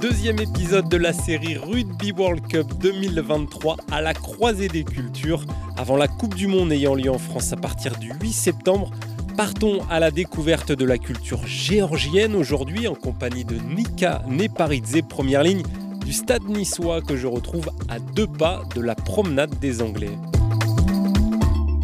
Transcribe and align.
Deuxième 0.00 0.38
épisode 0.38 0.88
de 0.88 0.96
la 0.96 1.12
série 1.12 1.56
Rugby 1.56 2.12
World 2.12 2.46
Cup 2.46 2.66
2023 2.80 3.76
à 3.90 4.00
la 4.00 4.14
croisée 4.14 4.68
des 4.68 4.84
cultures. 4.84 5.44
Avant 5.76 5.96
la 5.96 6.06
Coupe 6.06 6.36
du 6.36 6.46
Monde 6.46 6.70
ayant 6.70 6.94
lieu 6.94 7.10
en 7.10 7.18
France 7.18 7.52
à 7.52 7.56
partir 7.56 7.98
du 7.98 8.12
8 8.12 8.32
septembre, 8.32 8.92
partons 9.36 9.80
à 9.90 9.98
la 9.98 10.12
découverte 10.12 10.70
de 10.70 10.84
la 10.84 10.98
culture 10.98 11.44
géorgienne 11.48 12.36
aujourd'hui 12.36 12.86
en 12.86 12.94
compagnie 12.94 13.44
de 13.44 13.56
Nika 13.56 14.22
Neparidze, 14.28 15.02
première 15.08 15.42
ligne 15.42 15.64
du 16.04 16.12
stade 16.12 16.44
niçois 16.44 17.02
que 17.02 17.16
je 17.16 17.26
retrouve 17.26 17.68
à 17.88 17.98
deux 17.98 18.28
pas 18.28 18.62
de 18.76 18.80
la 18.80 18.94
promenade 18.94 19.58
des 19.58 19.82
Anglais. 19.82 20.16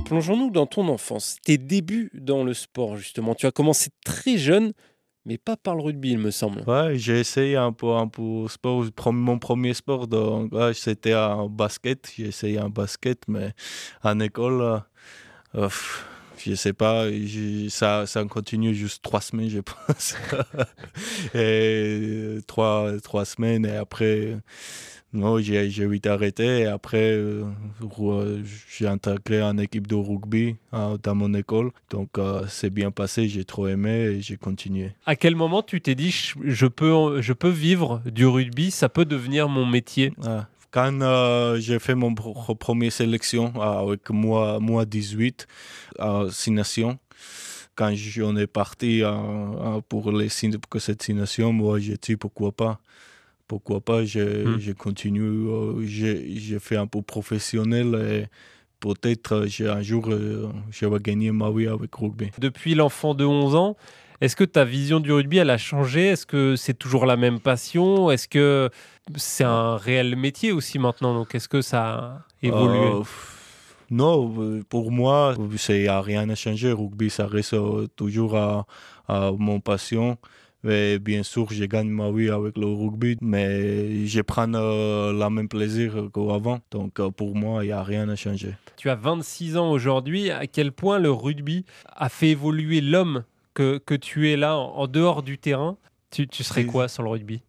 Plongeons-nous 0.04 0.50
dans 0.50 0.66
ton 0.66 0.86
enfance, 0.88 1.38
tes 1.42 1.58
débuts 1.58 2.12
dans 2.14 2.44
le 2.44 2.54
sport 2.54 2.96
justement. 2.96 3.34
Tu 3.34 3.46
as 3.46 3.50
commencé 3.50 3.90
très 4.04 4.38
jeune, 4.38 4.72
mais 5.24 5.38
pas 5.38 5.56
par 5.56 5.74
le 5.74 5.82
rugby, 5.82 6.12
il 6.12 6.18
me 6.18 6.30
semble. 6.30 6.62
Ouais, 6.66 6.96
j'ai 6.96 7.20
essayé 7.20 7.56
un 7.56 7.72
peu, 7.72 7.92
un 7.92 8.08
peu 8.08 8.46
sport. 8.48 8.84
Mon 9.12 9.38
premier 9.38 9.74
sport, 9.74 10.06
c'était 10.74 11.12
un 11.12 11.46
basket. 11.46 12.12
J'ai 12.16 12.26
essayé 12.26 12.58
un 12.58 12.68
basket, 12.68 13.22
mais 13.28 13.52
en 14.02 14.20
école, 14.20 14.82
euh, 15.54 15.68
je 16.38 16.54
sais 16.54 16.72
pas, 16.72 17.06
ça, 17.68 18.06
ça 18.06 18.24
continue 18.24 18.74
juste 18.74 19.02
trois 19.02 19.20
semaines, 19.20 19.48
je 19.48 19.60
pense. 19.60 20.14
et 21.34 22.38
trois, 22.46 22.92
trois 23.02 23.24
semaines, 23.24 23.66
et 23.66 23.76
après 23.76 24.36
non, 25.14 25.38
j'ai 25.38 25.68
vite 25.86 26.08
arrêté 26.08 26.62
et 26.62 26.66
après, 26.66 27.12
euh, 27.12 27.44
j'ai 28.68 28.88
intégré 28.88 29.40
une 29.40 29.60
équipe 29.60 29.86
de 29.86 29.94
rugby 29.94 30.56
hein, 30.72 30.96
dans 31.00 31.14
mon 31.14 31.32
école. 31.34 31.70
Donc, 31.90 32.18
euh, 32.18 32.44
c'est 32.48 32.68
bien 32.68 32.90
passé, 32.90 33.28
j'ai 33.28 33.44
trop 33.44 33.68
aimé 33.68 33.90
et 33.90 34.20
j'ai 34.20 34.36
continué. 34.36 34.90
À 35.06 35.14
quel 35.14 35.36
moment 35.36 35.62
tu 35.62 35.80
t'es 35.80 35.94
dit, 35.94 36.10
je 36.42 36.66
peux, 36.66 37.22
je 37.22 37.32
peux 37.32 37.48
vivre 37.48 38.02
du 38.06 38.26
rugby, 38.26 38.72
ça 38.72 38.88
peut 38.88 39.04
devenir 39.04 39.48
mon 39.48 39.66
métier? 39.66 40.12
Ah, 40.26 40.48
Quand 40.74 41.00
euh, 41.02 41.60
j'ai 41.60 41.78
fait 41.78 41.94
mon 41.94 42.12
première 42.14 42.90
sélection 42.90 43.54
avec 43.62 44.10
moi, 44.10 44.58
moi 44.58 44.84
18 44.84 45.46
à 46.00 46.24
Six 46.32 46.50
Nations, 46.50 46.98
quand 47.76 47.94
j'en 47.94 48.34
ai 48.34 48.48
parti 48.48 49.02
pour, 49.88 50.10
les, 50.10 50.28
pour 50.68 50.80
cette 50.80 51.00
Six 51.00 51.14
Nations, 51.14 51.52
moi 51.52 51.78
j'ai 51.78 51.96
dit 51.96 52.16
pourquoi 52.16 52.50
pas 52.50 52.80
pourquoi 53.46 53.80
pas, 53.80 54.04
j'ai 54.04 54.24
hmm. 54.24 54.74
continué, 54.76 55.28
euh, 55.28 55.86
j'ai 55.86 56.58
fait 56.58 56.76
un 56.76 56.88
peu 56.88 57.02
professionnel 57.02 57.94
et 57.94 58.26
peut-être 58.80 59.46
un 59.60 59.82
jour 59.82 60.08
euh, 60.08 60.48
je 60.72 60.86
vais 60.86 60.98
gagner 60.98 61.30
ma 61.30 61.52
vie 61.52 61.68
avec 61.68 61.94
rugby. 61.94 62.30
Depuis 62.38 62.74
l'enfant 62.74 63.14
de 63.14 63.24
11 63.24 63.54
ans, 63.54 63.76
est-ce 64.20 64.36
que 64.36 64.44
ta 64.44 64.64
vision 64.64 65.00
du 65.00 65.12
rugby, 65.12 65.38
elle 65.38 65.50
a 65.50 65.58
changé? 65.58 66.06
Est-ce 66.06 66.24
que 66.24 66.56
c'est 66.56 66.74
toujours 66.74 67.04
la 67.04 67.16
même 67.16 67.40
passion? 67.40 68.10
Est-ce 68.10 68.28
que 68.28 68.70
c'est 69.16 69.44
un 69.44 69.76
réel 69.76 70.16
métier 70.16 70.52
aussi 70.52 70.78
maintenant 70.78 71.14
Donc, 71.14 71.34
est-ce 71.34 71.48
que 71.48 71.62
ça 71.62 71.94
a 71.94 72.22
évolué? 72.42 72.92
euh, 72.92 73.02
Non, 73.90 74.62
pour 74.68 74.90
moi, 74.90 75.34
il 75.68 75.74
n'y 75.74 75.88
a 75.88 76.00
rien 76.00 76.28
à 76.30 76.34
changer. 76.34 76.72
Rugby, 76.72 77.10
ça 77.10 77.26
reste 77.26 77.56
toujours 77.96 78.36
à, 78.36 78.66
à 79.08 79.30
mon 79.36 79.60
passion. 79.60 80.18
Et 80.66 80.98
bien 80.98 81.22
sûr, 81.22 81.52
je 81.52 81.64
gagne 81.64 81.88
ma 81.88 82.10
vie 82.10 82.30
avec 82.30 82.56
le 82.56 82.66
rugby, 82.66 83.18
mais 83.20 84.06
je 84.06 84.22
prends 84.22 84.52
euh, 84.54 85.12
le 85.12 85.30
même 85.30 85.48
plaisir 85.48 86.08
qu'avant. 86.12 86.60
Donc 86.70 87.00
euh, 87.00 87.10
pour 87.10 87.34
moi, 87.36 87.64
il 87.64 87.66
n'y 87.66 87.72
a 87.72 87.82
rien 87.82 88.08
à 88.08 88.16
changer. 88.16 88.54
Tu 88.76 88.88
as 88.88 88.94
26 88.94 89.58
ans 89.58 89.70
aujourd'hui. 89.70 90.30
À 90.30 90.46
quel 90.46 90.72
point 90.72 90.98
le 90.98 91.10
rugby 91.10 91.66
a 91.94 92.08
fait 92.08 92.30
évoluer 92.30 92.80
l'homme 92.80 93.24
que, 93.52 93.76
que, 93.76 93.94
tu 93.94 94.30
es 94.30 94.36
là 94.36 94.56
en, 94.56 94.86
dehors 94.86 95.22
du 95.22 95.36
terrain? 95.36 95.76
Tu, 96.10 96.26
tu 96.26 96.42
serais 96.42 96.64
quoi 96.64 96.88
sans 96.88 97.02
le 97.02 97.10
rugby? 97.10 97.42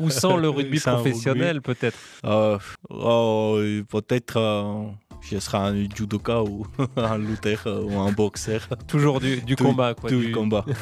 Ou 0.00 0.10
sans 0.10 0.36
le 0.36 0.48
rugby 0.48 0.80
professionnel, 0.80 1.62
peut-être 1.62 1.98
euh, 2.24 2.58
oh, 2.90 3.58
Peut-être 3.88 4.94
je 5.20 5.38
serai 5.38 5.58
un 5.58 5.74
judoka 5.74 6.42
ou 6.42 6.66
un 6.96 7.18
lutteur 7.18 7.66
ou 7.66 7.98
un 7.98 8.12
boxeur. 8.12 8.68
Toujours 8.86 9.20
du, 9.20 9.40
du 9.40 9.56
combat, 9.56 9.94
quoi. 9.94 10.10
Tout 10.10 10.20
du... 10.20 10.32
combat. 10.32 10.64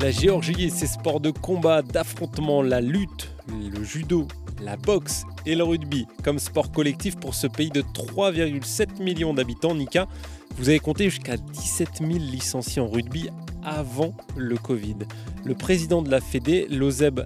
La 0.00 0.10
Géorgie 0.10 0.64
et 0.64 0.68
ses 0.68 0.86
sports 0.86 1.18
de 1.18 1.30
combat, 1.30 1.80
d'affrontement, 1.80 2.60
la 2.60 2.82
lutte, 2.82 3.32
le 3.48 3.82
judo, 3.82 4.28
la 4.62 4.76
boxe 4.76 5.24
et 5.46 5.54
le 5.54 5.64
rugby 5.64 6.06
comme 6.22 6.38
sport 6.38 6.70
collectif 6.72 7.16
pour 7.16 7.34
ce 7.34 7.46
pays 7.46 7.70
de 7.70 7.80
3,7 7.80 9.02
millions 9.02 9.32
d'habitants, 9.32 9.74
Nika. 9.74 10.06
Vous 10.56 10.68
avez 10.68 10.78
compté 10.78 11.10
jusqu'à 11.10 11.36
17 11.36 11.88
000 11.98 12.10
licenciés 12.12 12.80
en 12.80 12.88
rugby 12.88 13.28
avant 13.62 14.14
le 14.36 14.56
Covid. 14.56 14.96
Le 15.44 15.54
président 15.54 16.02
de 16.02 16.10
la 16.10 16.20
Fédé, 16.20 16.66
Lozeb 16.70 17.20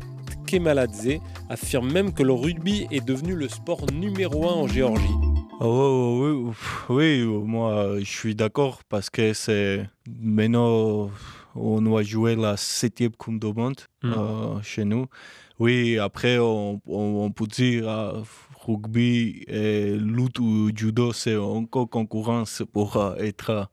Kemaladze, 0.46 1.18
affirme 1.48 1.92
même 1.92 2.12
que 2.12 2.22
le 2.22 2.32
rugby 2.32 2.86
est 2.90 3.04
devenu 3.04 3.34
le 3.34 3.48
sport 3.48 3.84
numéro 3.92 4.48
un 4.48 4.54
en 4.54 4.66
Géorgie. 4.66 5.04
Oh, 5.60 6.52
oui, 6.88 7.24
oui, 7.24 7.24
moi 7.24 7.96
je 7.98 8.04
suis 8.04 8.34
d'accord 8.34 8.82
parce 8.88 9.10
que 9.10 9.32
c'est 9.32 9.88
maintenant 10.20 11.10
on 11.54 11.80
va 11.90 12.02
jouer 12.02 12.36
la 12.36 12.56
septième 12.56 13.10
Coupe 13.12 13.40
du 13.40 13.52
Monde 13.52 13.80
hmm. 14.02 14.12
euh, 14.12 14.62
chez 14.62 14.84
nous. 14.84 15.06
Oui, 15.58 15.98
après, 15.98 16.38
on, 16.38 16.80
peut 17.34 17.46
dire 17.46 17.88
euh, 17.88 18.22
rugby 18.68 19.44
et 19.48 19.96
lutte 19.96 20.38
ou 20.38 20.70
judo, 20.74 21.12
c'est 21.12 21.36
encore 21.36 21.88
concurrence 21.88 22.62
pour 22.72 22.96
euh, 22.96 23.14
être 23.16 23.68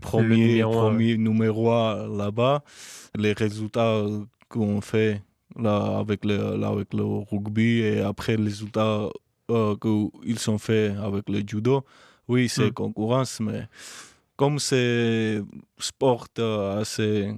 premier, 0.00 0.62
premier 0.62 1.16
numéro 1.16 1.70
là-bas. 1.70 2.62
Les 3.16 3.32
résultats 3.32 4.02
qu'on 4.48 4.80
fait 4.80 5.22
là, 5.56 5.98
avec, 5.98 6.24
le, 6.24 6.62
avec 6.64 6.92
le 6.92 7.04
rugby 7.04 7.80
et 7.80 8.00
après 8.00 8.36
les 8.36 8.44
résultats 8.44 9.08
qu'ils 9.48 10.50
ont 10.50 10.58
fait 10.58 10.94
avec 11.00 11.28
le 11.28 11.42
judo, 11.46 11.84
oui, 12.28 12.48
c'est 12.48 12.70
hmm. 12.70 12.72
concurrence, 12.72 13.40
mais 13.40 13.68
comme 14.36 14.58
c'est 14.58 15.42
sport 15.78 16.26
assez, 16.80 17.34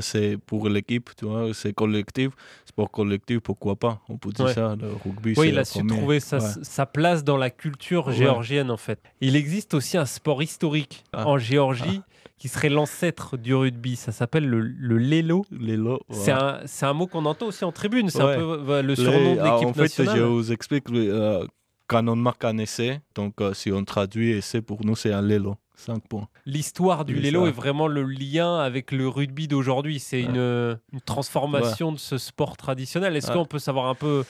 c'est 0.00 0.36
pour 0.46 0.68
l'équipe, 0.68 1.10
tu 1.16 1.26
vois, 1.26 1.52
c'est 1.54 1.72
collectif, 1.72 2.30
sport 2.64 2.90
collectif, 2.90 3.40
pourquoi 3.40 3.76
pas 3.76 4.00
On 4.08 4.16
peut 4.16 4.30
dire 4.30 4.48
ça, 4.50 4.76
le 4.80 4.88
rugby. 5.04 5.34
Oui, 5.36 5.48
il 5.48 5.58
a 5.58 5.64
su 5.64 5.86
trouver 5.86 6.20
sa, 6.20 6.86
place 6.86 7.24
dans 7.24 7.36
la 7.36 7.50
culture 7.50 8.10
géorgienne 8.10 8.70
en 8.70 8.76
fait. 8.76 9.00
Il 9.20 9.36
existe 9.36 9.74
aussi 9.74 9.96
un 9.96 10.06
sport 10.06 10.42
historique 10.42 11.04
ah. 11.12 11.26
en 11.26 11.38
Géorgie. 11.38 12.00
Ah. 12.02 12.14
Qui 12.38 12.46
serait 12.46 12.68
l'ancêtre 12.68 13.36
du 13.36 13.52
rugby, 13.52 13.96
ça 13.96 14.12
s'appelle 14.12 14.46
le, 14.48 14.60
le 14.60 14.96
lélo. 14.96 15.44
Lélo. 15.50 16.00
C'est 16.10 16.30
un, 16.30 16.60
un, 16.82 16.92
mot 16.92 17.08
qu'on 17.08 17.24
entend 17.24 17.46
aussi 17.46 17.64
en 17.64 17.72
tribune, 17.72 18.10
c'est 18.10 18.22
un 18.22 18.36
peu 18.36 18.80
le 18.80 18.94
surnom 18.94 19.34
de 19.34 19.42
l'équipe 19.42 19.76
nationale. 19.76 20.10
En 20.10 20.14
fait, 20.14 20.20
je 20.20 20.22
vous 20.22 20.52
explique, 20.52 20.84
euh, 20.88 21.44
quand 21.88 22.06
on 22.06 22.14
marque 22.14 22.44
un 22.44 22.58
essai, 22.58 23.00
donc 23.16 23.40
euh, 23.40 23.54
si 23.54 23.72
on 23.72 23.84
traduit 23.84 24.30
essai 24.30 24.60
pour 24.60 24.84
nous, 24.84 24.94
c'est 24.94 25.12
un 25.12 25.22
lélo. 25.22 25.56
5 25.78 26.08
points. 26.08 26.28
L'histoire 26.44 27.04
du 27.04 27.14
Lelo 27.14 27.46
est 27.46 27.52
vraiment 27.52 27.86
le 27.86 28.02
lien 28.02 28.58
avec 28.58 28.92
le 28.92 29.08
rugby 29.08 29.48
d'aujourd'hui. 29.48 30.00
C'est 30.00 30.22
une, 30.22 30.78
transformation 31.06 31.92
de 31.92 31.98
ce 31.98 32.18
sport 32.18 32.56
traditionnel. 32.56 33.16
Est-ce 33.16 33.32
qu'on 33.32 33.46
peut 33.46 33.58
savoir 33.58 33.86
un 33.86 33.94
peu 33.94 34.24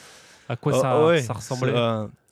à 0.49 0.57
quoi 0.57 0.73
oh, 0.75 1.15
ça, 1.17 1.23
ça, 1.23 1.33
ressemblait 1.35 1.75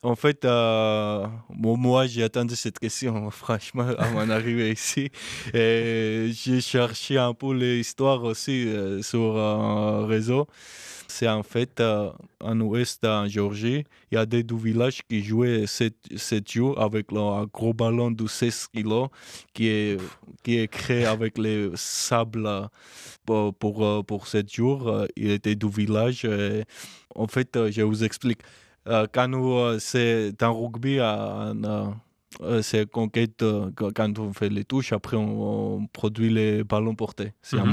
En 0.03 0.17
fait, 0.17 0.45
euh, 0.45 1.27
moi, 1.51 2.07
j'ai 2.07 2.23
attendu 2.23 2.57
cette 2.57 2.79
question, 2.79 3.31
franchement, 3.31 3.89
à 3.99 4.11
mon 4.11 4.31
arrivée 4.31 4.73
ici. 4.73 5.11
J'ai 5.53 6.61
cherché 6.61 7.19
un 7.19 7.35
peu 7.35 7.53
l'histoire 7.53 8.23
aussi 8.23 8.69
euh, 8.69 9.03
sur 9.03 9.37
un 9.39 10.07
réseau 10.07 10.47
c'est 11.09 11.29
en 11.29 11.43
fait 11.43 11.81
euh, 11.81 12.11
en 12.41 12.61
ouest 12.61 13.05
en 13.05 13.27
Géorgie. 13.27 13.85
Il 14.11 14.15
y 14.15 14.19
a 14.19 14.27
des 14.27 14.43
deux 14.43 14.57
villages 14.57 15.01
qui 15.09 15.23
jouaient 15.23 15.67
7, 15.67 16.51
jours 16.51 16.81
avec 16.81 17.13
un 17.13 17.47
gros 17.53 17.73
ballon 17.73 18.11
de 18.11 18.27
16 18.27 18.69
kg 18.75 19.07
qui 19.53 19.69
est, 19.69 20.01
qui 20.43 20.59
est 20.59 20.69
créé 20.69 21.05
avec 21.05 21.39
les 21.39 21.71
sables 21.75 22.49
pour, 23.25 23.55
pour, 23.55 23.85
euh, 23.85 24.03
pour 24.03 24.27
7 24.27 24.53
jours. 24.53 25.07
Il 25.17 25.31
était 25.31 25.55
deux 25.55 25.69
villages. 25.69 26.27
en 27.15 27.27
fait, 27.27 27.59
je 27.71 27.83
vous 27.83 28.05
explique. 28.05 28.41
Euh, 28.89 29.07
quand 29.13 29.29
nous, 29.29 29.79
c'est 29.81 30.33
dans 30.39 30.55
rugby, 30.55 30.99
c'est 32.63 32.91
conquête 32.91 33.45
quand 33.95 34.19
on 34.19 34.33
fait 34.33 34.49
les 34.49 34.65
touches, 34.65 34.93
après 34.93 35.17
on, 35.17 35.87
produit 35.93 36.31
les 36.31 36.65
ballons 36.65 36.95
portés. 36.95 37.33
C'est 37.43 37.59
un 37.59 37.65
mhm. 37.65 37.73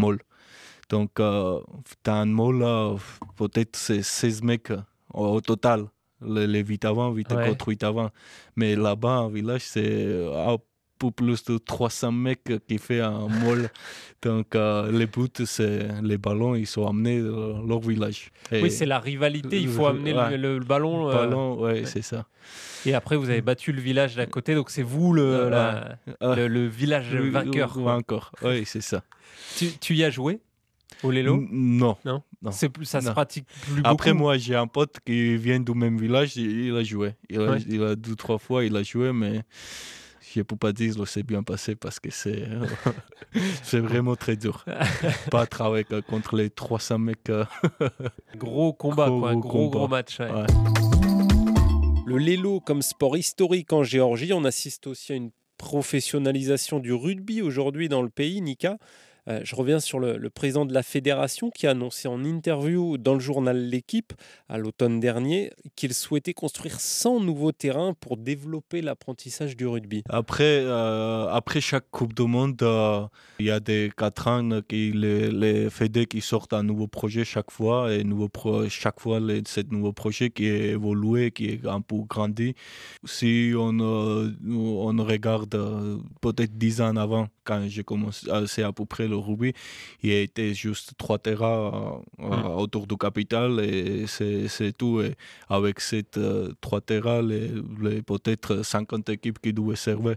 Donc, 0.93 1.19
euh, 1.19 1.59
dans 2.03 2.13
un 2.13 2.25
mot, 2.27 2.51
là, 2.51 2.95
peut-être 3.35 3.75
c'est 3.75 4.03
16 4.03 4.43
mecs 4.43 4.69
euh, 4.69 4.77
au, 5.11 5.41
total. 5.41 5.85
Les, 6.23 6.63
8 6.63 6.85
avant, 6.85 7.11
8 7.11 7.29
contre 7.29 7.69
8 7.69 7.83
avant. 7.83 8.11
Mais 8.55 8.75
là-bas, 8.75 9.21
en 9.21 9.29
village, 9.29 9.61
c'est 9.63 10.05
à 10.35 10.55
peu 10.99 11.09
plus 11.09 11.43
de 11.45 11.57
300 11.57 12.11
mecs 12.11 12.43
qui 12.67 12.77
fait 12.77 12.99
un 12.99 13.27
mall. 13.43 13.71
Donc 14.21 14.53
les 14.53 15.07
buts, 15.07 15.45
c'est 15.45 15.87
les 16.03 16.19
ballons, 16.19 16.53
ils 16.53 16.67
sont 16.67 16.85
amenés 16.85 17.23
dans 17.23 17.63
leur 17.63 17.79
village. 17.79 18.31
oui, 18.51 18.69
c'est 18.69 18.85
la 18.85 18.99
rivalité, 18.99 19.59
il 19.59 19.69
faut 19.69 19.87
amener 19.87 20.13
le, 20.13 20.59
ballon. 20.59 21.07
Le 21.07 21.13
ballon, 21.15 21.57
oui, 21.59 21.87
c'est 21.87 22.03
ça. 22.03 22.27
Et 22.85 22.93
après, 22.93 23.15
vous 23.15 23.31
avez 23.31 23.41
battu 23.41 23.71
le 23.71 23.81
village 23.81 24.15
d'à 24.15 24.27
côté, 24.27 24.53
donc 24.53 24.69
c'est 24.69 24.83
vous 24.83 25.11
le, 25.11 25.49
le, 26.21 26.67
village 26.67 27.15
vainqueur. 27.15 27.79
Vainqueur, 27.79 28.31
oui, 28.43 28.63
c'est 28.65 28.81
ça. 28.81 29.01
Tu, 29.57 29.71
tu 29.79 29.95
y 29.95 30.03
as 30.03 30.11
joué? 30.11 30.39
Au 31.01 31.11
Lélo 31.11 31.43
Non. 31.51 31.97
Non, 32.05 32.21
C'est 32.51 32.69
plus, 32.69 32.85
ça 32.85 33.01
se 33.01 33.09
pratique 33.09 33.45
plus 33.45 33.81
Après, 33.83 34.13
moi, 34.13 34.37
j'ai 34.37 34.55
un 34.55 34.67
pote 34.67 34.97
qui 35.05 35.37
vient 35.37 35.59
du 35.59 35.73
même 35.73 35.97
village, 35.97 36.35
il 36.35 36.75
a 36.75 36.83
joué. 36.83 37.15
Il 37.29 37.41
a, 37.41 37.57
il 37.67 37.83
a 37.83 37.95
deux, 37.95 38.15
trois 38.15 38.37
fois, 38.37 38.65
il 38.65 38.75
a 38.75 38.83
joué, 38.83 39.13
mais 39.13 39.43
je 40.33 40.39
ne 40.39 40.43
peux 40.43 40.55
pas 40.55 40.73
dire 40.73 40.95
que 40.95 41.05
c'est 41.05 41.23
bien 41.23 41.43
passé 41.43 41.75
parce 41.75 41.99
que 41.99 42.09
c'est 42.09 42.47
c'est 43.63 43.79
vraiment 43.79 44.15
très 44.15 44.35
dur. 44.35 44.65
pas 45.31 45.45
travailler 45.45 45.85
contre 46.07 46.35
les 46.35 46.49
300 46.49 46.97
mecs. 46.97 47.29
Euh, 47.29 47.45
gros 48.35 48.73
combat, 48.73 49.07
gros, 49.07 49.19
quoi, 49.19 49.35
gros, 49.35 49.69
gros, 49.69 49.87
match. 49.87 50.17
Le 52.05 52.17
Lélo 52.17 52.59
comme 52.59 52.81
sport 52.81 53.15
historique 53.15 53.71
en 53.73 53.83
Géorgie, 53.83 54.33
on 54.33 54.43
assiste 54.43 54.87
aussi 54.87 55.13
à 55.13 55.15
une 55.15 55.31
professionnalisation 55.57 56.79
du 56.79 56.93
rugby 56.93 57.41
aujourd'hui 57.41 57.87
dans 57.87 58.01
le 58.01 58.09
pays, 58.09 58.41
Nika. 58.41 58.77
Euh, 59.29 59.39
je 59.43 59.55
reviens 59.55 59.79
sur 59.79 59.99
le, 59.99 60.29
président 60.29 60.65
de 60.65 60.73
la 60.73 60.83
fédération 60.83 61.49
qui 61.49 61.67
a 61.67 61.71
annoncé 61.71 62.07
en 62.07 62.23
interview 62.23 62.97
dans 62.97 63.13
le 63.13 63.19
journal 63.19 63.57
L'équipe 63.57 64.13
à 64.49 64.57
l'automne 64.57 64.99
dernier 64.99 65.51
qu'il 65.75 65.93
souhaitait 65.93 66.33
construire 66.33 66.79
100 66.79 67.21
nouveaux 67.21 67.51
terrains 67.51 67.93
pour 67.93 68.17
développer 68.17 68.81
l'apprentissage 68.81 69.55
du 69.55 69.65
rugby. 69.65 70.03
Après, 70.09 70.61
euh, 70.63 71.27
après 71.29 71.61
chaque 71.61 71.89
Coupe 71.91 72.13
du 72.13 72.23
Monde, 72.23 72.61
euh, 72.63 73.05
il 73.39 73.45
y 73.45 73.51
a 73.51 73.59
des 73.59 73.91
ans 74.25 74.61
qui 74.67 74.91
les, 74.91 75.31
les 75.31 75.69
fédés 75.69 76.05
qui 76.05 76.21
sortent 76.21 76.53
un 76.53 76.63
nouveau 76.63 76.87
projet 76.87 77.23
chaque 77.23 77.51
fois 77.51 77.93
et 77.93 78.03
chaque 78.69 78.99
fois 78.99 79.19
les, 79.19 79.41
ce 79.45 79.61
nouveau 79.69 79.93
projet 79.93 80.29
qui 80.29 80.47
est 80.47 80.71
évolué, 80.71 81.31
qui 81.31 81.45
est 81.47 81.65
un 81.65 81.81
peu 81.81 81.97
grandi. 82.07 82.55
Si 83.05 83.53
on, 83.55 83.79
on 83.79 85.03
regarde 85.03 85.55
peut-être 86.21 86.57
10 86.57 86.81
ans 86.81 86.95
avant, 86.97 87.27
quand 87.43 87.63
j'ai 87.67 87.83
commencé, 87.83 88.27
c'est 88.47 88.63
à 88.63 88.71
peu 88.71 88.85
près 88.85 89.07
le 89.13 89.19
rugby, 89.19 89.53
il 90.01 90.11
a 90.11 90.21
été 90.21 90.53
juste 90.53 90.93
trois 90.97 91.19
terrains 91.19 92.01
euh, 92.19 92.23
mm. 92.23 92.45
autour 92.57 92.87
du 92.87 92.97
capital 92.97 93.59
et 93.59 94.05
c'est 94.07 94.73
tout. 94.77 95.01
Et 95.01 95.15
avec 95.49 95.79
ces 95.79 96.03
euh, 96.17 96.51
trois 96.61 96.81
terrains, 96.81 97.21
les, 97.21 98.01
peut-être 98.01 98.63
50 98.63 99.09
équipes 99.09 99.39
qui 99.39 99.53
devaient 99.53 99.75
servir. 99.75 100.15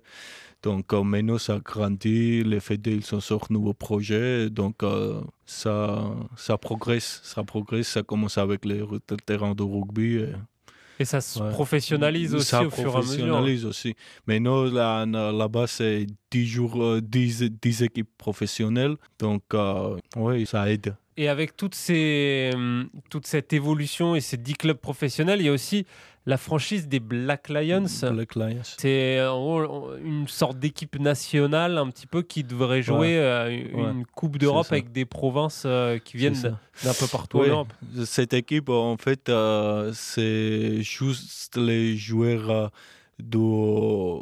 Donc 0.62 0.92
euh, 0.92 1.02
maintenant, 1.02 1.38
ça 1.38 1.58
grandit, 1.58 2.42
les 2.42 2.60
fédés, 2.60 2.94
ils 2.94 3.04
sont 3.04 3.20
sur 3.20 3.40
nouveaux 3.50 3.74
projets. 3.74 4.50
Donc 4.50 4.82
ça, 5.44 6.04
ça 6.36 6.58
progresse, 6.58 7.20
ça 7.22 7.44
progresse. 7.44 7.88
Ça 7.88 8.02
commence 8.02 8.38
avec 8.38 8.64
les 8.64 8.82
terrains 9.26 9.54
de 9.54 9.62
rugby. 9.62 10.16
Et 10.16 10.32
ça 11.04 11.20
se 11.20 11.38
professionnalise 11.50 12.34
aussi 12.34 12.54
au 12.56 12.70
fur 12.70 12.92
et 12.92 12.94
à 12.94 12.98
mesure. 12.98 13.04
Ça 13.04 13.16
professionnalise 13.16 13.64
aussi. 13.66 13.94
Mais 14.26 14.40
nous, 14.40 14.70
là, 14.70 15.04
là-bas, 15.06 15.66
c'est 15.66 16.06
10, 16.30 16.46
jours, 16.46 17.00
10, 17.02 17.42
euh, 17.42 17.48
10, 17.62 17.82
équipes 17.82 18.10
professionnelles. 18.16 18.96
Donc, 19.18 19.42
euh, 19.54 19.96
oui, 20.16 20.46
ça 20.46 20.70
aide. 20.70 20.96
Et 21.16 21.28
avec 21.28 21.56
toutes 21.56 21.74
ces, 21.74 22.50
hum, 22.54 22.88
toute 23.10 23.26
cette 23.26 23.52
évolution 23.52 24.14
et 24.14 24.20
ces 24.20 24.36
10 24.36 24.54
clubs 24.54 24.76
professionnels, 24.76 25.40
il 25.40 25.46
y 25.46 25.48
a 25.48 25.52
aussi 25.52 25.86
la 26.26 26.36
franchise 26.36 26.88
des 26.88 26.98
Black 26.98 27.48
Lions. 27.48 27.86
Black 28.10 28.34
Lions. 28.34 28.62
C'est 28.78 29.18
une 29.18 30.26
sorte 30.26 30.58
d'équipe 30.58 30.98
nationale 30.98 31.78
un 31.78 31.88
petit 31.88 32.08
peu 32.08 32.22
qui 32.22 32.42
devrait 32.42 32.82
jouer 32.82 33.16
euh, 33.16 33.48
une 33.48 34.04
Coupe 34.04 34.36
d'Europe 34.36 34.66
avec 34.70 34.90
des 34.90 35.04
provinces 35.04 35.62
euh, 35.64 35.98
qui 35.98 36.16
viennent 36.16 36.58
d'un 36.84 36.94
peu 36.98 37.06
partout 37.06 37.38
en 37.38 37.46
Europe. 37.46 37.72
Cette 38.04 38.34
équipe, 38.34 38.68
en 38.68 38.96
fait, 38.96 39.28
euh, 39.28 39.92
c'est 39.94 40.82
juste 40.82 41.56
les 41.56 41.96
joueurs 41.96 42.72
de 43.20 44.20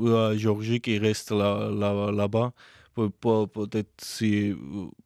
la 0.00 0.36
Géorgie 0.36 0.80
qui 0.80 0.98
restent 0.98 1.32
là-bas. 1.32 2.12
Là, 2.12 2.28
bas 2.28 2.52
peut-être 3.06 4.00
si 4.00 4.54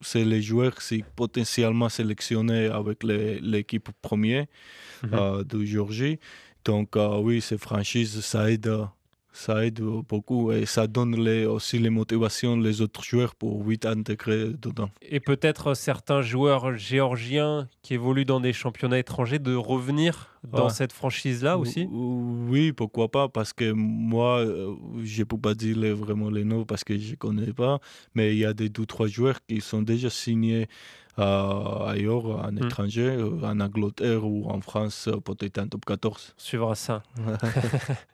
c'est 0.01 0.25
les 0.25 0.43
joueurs 0.43 0.75
qui 0.77 1.05
potentiellement 1.17 1.89
sélectionnés 1.89 2.67
avec 2.67 3.03
l'équipe 3.03 3.89
première 4.01 4.47
mhm. 5.03 5.11
euh, 5.15 5.45
de 5.45 5.65
Géorgie. 5.65 6.19
Donc 6.65 6.97
euh, 6.97 7.19
oui, 7.19 7.41
ces 7.41 7.59
franchises, 7.59 8.21
ça 8.21 8.51
aide 8.51 8.71
ça 9.33 9.65
aide 9.65 9.81
beaucoup 9.81 10.53
et 10.53 10.67
ça 10.67 10.87
donne 10.87 11.17
les, 11.17 11.47
aussi 11.47 11.79
les 11.79 11.91
motivations 11.91 12.57
les 12.57 12.81
autres 12.81 13.03
joueurs 13.03 13.35
pour 13.35 13.63
vite 13.65 13.87
intégrer 13.87 14.51
dedans. 14.61 14.91
Et 15.03 15.21
peut-être 15.21 15.75
certains 15.75 16.23
joueurs 16.23 16.77
géorgiens 16.77 17.69
qui 17.83 17.95
évoluent 17.95 18.25
dans 18.25 18.41
des 18.41 18.53
championnats 18.53 18.99
étrangers 18.99 19.39
de 19.39 19.55
revenir 19.55 20.29
dans 20.51 20.69
cette 20.69 20.93
franchise-là 20.93 21.57
aussi? 21.57 21.89
Oui, 21.91 22.73
pourquoi 22.73 23.09
pas, 23.09 23.29
parce 23.29 23.53
que 23.53 23.73
moi, 23.73 24.39
euh, 24.41 24.75
je 25.03 25.21
ne 25.21 25.25
peux 25.25 25.39
pas 25.39 25.55
dire 25.55 25.97
vraiment 25.97 26.31
les 26.31 26.45
noms 26.45 26.65
parce 26.65 26.85
que 26.85 26.99
je 26.99 27.13
ne 27.13 27.17
connais 27.17 27.53
pas, 27.53 27.79
mais 28.15 28.33
il 28.33 28.39
y 28.39 28.45
a 28.45 28.53
des 28.53 28.69
deux 28.69 28.87
trois 28.87 29.07
joueurs 29.07 29.39
qui 29.47 29.61
sont 29.61 29.83
déjà 29.83 30.11
signés 30.11 30.69
euh, 31.19 31.87
ailleurs, 31.87 32.27
en 32.27 32.53
hmm. 32.53 32.65
étranger, 32.65 33.17
euh, 33.19 33.43
en 33.43 33.61
Angleterre 33.61 34.25
ou 34.25 34.49
en 34.49 34.61
France, 34.61 35.09
peut-être 35.25 35.59
en 35.59 35.69
top 35.69 35.85
14. 35.85 36.35
On 36.37 36.41
suivra 36.41 36.75
ça. 36.75 37.03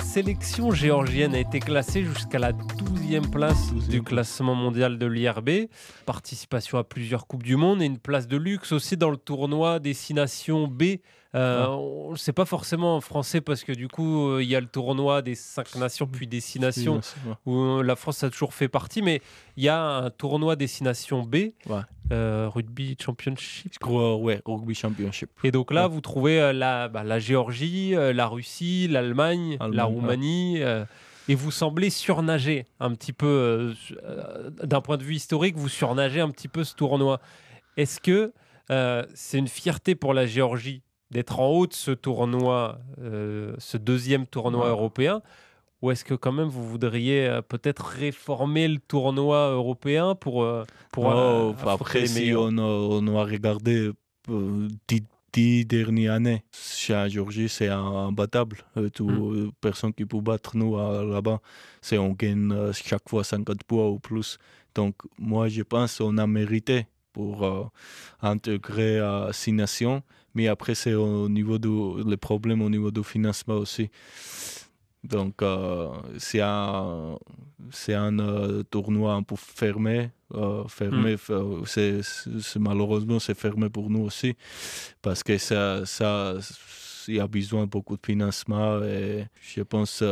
sélection 0.00 0.72
géorgienne 0.72 1.34
a 1.34 1.38
été 1.38 1.60
classée 1.60 2.04
jusqu'à 2.04 2.38
la 2.38 2.52
12e 2.52 3.30
place 3.30 3.72
du 3.88 4.02
classement 4.02 4.54
mondial 4.54 4.98
de 4.98 5.06
l'IRB. 5.06 5.68
Participation 6.06 6.78
à 6.78 6.84
plusieurs 6.84 7.26
Coupes 7.26 7.42
du 7.42 7.56
Monde 7.56 7.82
et 7.82 7.86
une 7.86 7.98
place 7.98 8.26
de 8.26 8.36
luxe 8.36 8.72
aussi 8.72 8.96
dans 8.96 9.10
le 9.10 9.16
tournoi 9.16 9.78
Destination 9.78 10.66
B 10.66 10.98
euh, 11.34 12.14
C'est 12.16 12.32
pas 12.32 12.44
forcément 12.44 13.00
français 13.00 13.40
parce 13.40 13.62
que 13.62 13.72
du 13.72 13.88
coup, 13.88 14.28
euh, 14.28 14.42
il 14.42 14.48
y 14.48 14.56
a 14.56 14.60
le 14.60 14.66
tournoi 14.66 15.22
des 15.22 15.34
cinq 15.34 15.76
nations 15.76 16.06
puis 16.06 16.26
destination 16.26 17.00
où 17.46 17.56
euh, 17.56 17.82
la 17.82 17.96
France 17.96 18.24
a 18.24 18.30
toujours 18.30 18.52
fait 18.54 18.68
partie, 18.68 19.00
mais 19.02 19.22
il 19.56 19.64
y 19.64 19.68
a 19.68 19.80
un 19.80 20.10
tournoi 20.10 20.56
destination 20.56 21.22
B, 21.22 21.52
euh, 22.12 22.48
rugby 22.52 22.96
championship. 23.00 23.72
ouais, 23.86 24.42
rugby 24.44 24.74
championship. 24.74 25.30
Et 25.44 25.52
donc 25.52 25.72
là, 25.72 25.86
vous 25.86 26.00
trouvez 26.00 26.52
la, 26.52 26.88
bah, 26.88 27.04
la 27.04 27.18
Géorgie, 27.18 27.92
la 27.92 28.26
Russie, 28.26 28.88
l'Allemagne, 28.88 29.58
la 29.70 29.84
Roumanie. 29.84 30.58
et 31.28 31.34
vous 31.36 31.52
semblez 31.52 31.90
surnager 31.90 32.66
un 32.80 32.92
petit 32.94 33.12
peu, 33.12 33.74
d'un 34.64 34.80
point 34.80 34.96
de 34.96 35.04
vue 35.04 35.14
historique, 35.14 35.56
vous 35.56 35.68
surnagez 35.68 36.20
un 36.20 36.30
petit 36.30 36.48
peu 36.48 36.64
ce 36.64 36.74
tournoi. 36.74 37.20
Est-ce 37.76 38.00
que 38.00 38.32
c'est 39.14 39.38
une 39.38 39.48
fierté 39.48 39.94
pour 39.94 40.12
la 40.12 40.26
Géorgie 40.26 40.82
d'être 41.10 41.40
en 41.40 41.48
haut 41.48 41.66
de 41.66 41.72
ce 41.72 41.90
tournoi, 41.90 42.78
euh, 43.00 43.54
ce 43.58 43.76
deuxième 43.76 44.26
tournoi 44.26 44.68
européen 44.68 45.22
ou 45.82 45.90
est-ce 45.90 46.04
que 46.04 46.14
quand 46.14 46.32
même 46.32 46.48
vous 46.48 46.68
voudriez 46.68 47.26
euh, 47.26 47.42
peut-être 47.42 47.84
réformer 47.84 48.68
le 48.68 48.78
tournoi 48.78 49.50
européen 49.50 50.14
pour, 50.14 50.42
euh, 50.42 50.64
pour 50.92 51.06
oh, 51.06 51.54
après 51.66 52.06
si 52.06 52.32
on 52.36 52.58
a, 52.58 52.62
on 52.62 53.06
a 53.16 53.24
regardé 53.24 53.90
dix, 54.86 55.02
dix, 55.32 55.64
dernières 55.64 56.14
années 56.14 56.44
chez 56.52 57.08
Georgie 57.08 57.48
c'est 57.48 57.68
imbattable. 57.68 58.58
Toute 58.94 59.10
hmm. 59.10 59.50
personne 59.60 59.94
qui 59.94 60.04
peut 60.04 60.20
battre 60.20 60.56
nous 60.56 60.76
là-bas 60.76 61.40
c'est 61.80 61.98
on 61.98 62.12
gagne 62.12 62.72
chaque 62.72 63.08
fois 63.08 63.24
50 63.24 63.64
points 63.64 63.88
ou 63.88 63.98
plus. 63.98 64.38
Donc 64.74 64.94
moi 65.18 65.48
je 65.48 65.62
pense 65.62 65.98
qu'on 65.98 66.18
a 66.18 66.26
mérité 66.26 66.86
pour 67.12 67.70
intégrer 68.22 68.98
à 69.00 69.30
six 69.32 69.52
nations 69.52 70.02
mais 70.34 70.48
après, 70.48 70.74
c'est 70.74 70.94
au 70.94 71.28
niveau 71.28 71.58
du 71.58 72.08
les 72.08 72.16
problèmes 72.16 72.62
au 72.62 72.70
niveau 72.70 72.90
du 72.90 73.02
financement 73.02 73.54
aussi. 73.56 73.90
Donc, 75.02 75.42
euh, 75.42 75.88
c'est 76.18 76.42
un, 76.42 77.18
c'est 77.70 77.94
un 77.94 78.18
euh, 78.18 78.62
tournoi 78.64 79.14
un 79.14 79.22
peu 79.22 79.34
fermé. 79.36 80.10
Euh, 80.34 80.64
fermé 80.68 81.14
mm. 81.14 81.64
c'est, 81.66 82.00
malheureusement, 82.58 83.18
c'est 83.18 83.34
fermé 83.34 83.70
pour 83.70 83.90
nous 83.90 84.02
aussi 84.02 84.36
parce 85.02 85.22
que 85.22 85.38
ça, 85.38 85.84
ça, 85.86 86.34
il 87.10 87.16
y 87.16 87.20
a 87.20 87.26
besoin 87.26 87.64
de 87.64 87.70
beaucoup 87.70 87.96
de 87.96 88.04
financement 88.04 88.82
et 88.82 89.26
je 89.40 89.62
pense 89.62 90.02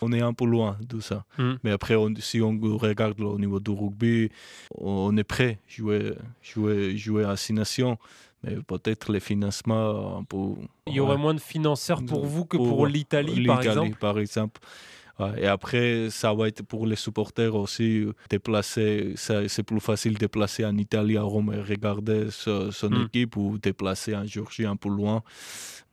on 0.00 0.12
est 0.12 0.20
un 0.20 0.32
peu 0.32 0.46
loin 0.46 0.76
de 0.80 1.00
ça. 1.00 1.24
Mm. 1.38 1.52
Mais 1.64 1.70
après, 1.72 1.94
si 2.20 2.40
on 2.40 2.58
regarde 2.78 3.20
au 3.20 3.38
niveau 3.38 3.60
du 3.60 3.70
rugby, 3.70 4.30
on 4.76 5.16
est 5.16 5.24
prêt 5.24 5.58
à 5.58 5.70
jouer, 5.70 6.14
jouer, 6.42 6.96
jouer 6.96 7.24
à 7.24 7.36
Six 7.36 7.52
Nations 7.52 7.98
mais 8.42 8.56
peut-être 8.56 9.12
les 9.12 9.20
financements 9.20 10.18
un 10.18 10.24
peu. 10.24 10.54
Il 10.86 10.94
y 10.94 11.00
aurait 11.00 11.16
moins 11.16 11.34
de 11.34 11.40
financeurs 11.40 12.04
pour 12.04 12.26
vous 12.26 12.44
que 12.44 12.56
pour, 12.56 12.86
l'Italie, 12.86 13.44
par 13.46 13.62
exemple? 13.62 13.98
par 13.98 14.18
exemple. 14.18 14.60
Et 15.38 15.46
après, 15.46 16.08
ça 16.10 16.34
va 16.34 16.46
être 16.48 16.62
pour 16.62 16.86
les 16.86 16.96
supporters 16.96 17.54
aussi, 17.54 18.06
déplacer, 18.28 19.14
c'est 19.16 19.62
plus 19.62 19.80
facile 19.80 20.12
de 20.14 20.18
déplacer 20.18 20.64
en 20.64 20.76
Italie, 20.76 21.16
à 21.16 21.22
Rome, 21.22 21.52
et 21.54 21.60
regarder 21.62 22.30
ce- 22.30 22.70
son 22.70 22.90
Mm. 22.90 23.04
équipe 23.06 23.36
ou 23.36 23.56
déplacer 23.58 24.14
en 24.14 24.26
Géorgie 24.26 24.66
un 24.66 24.76
peu 24.76 24.90
loin. 24.90 25.22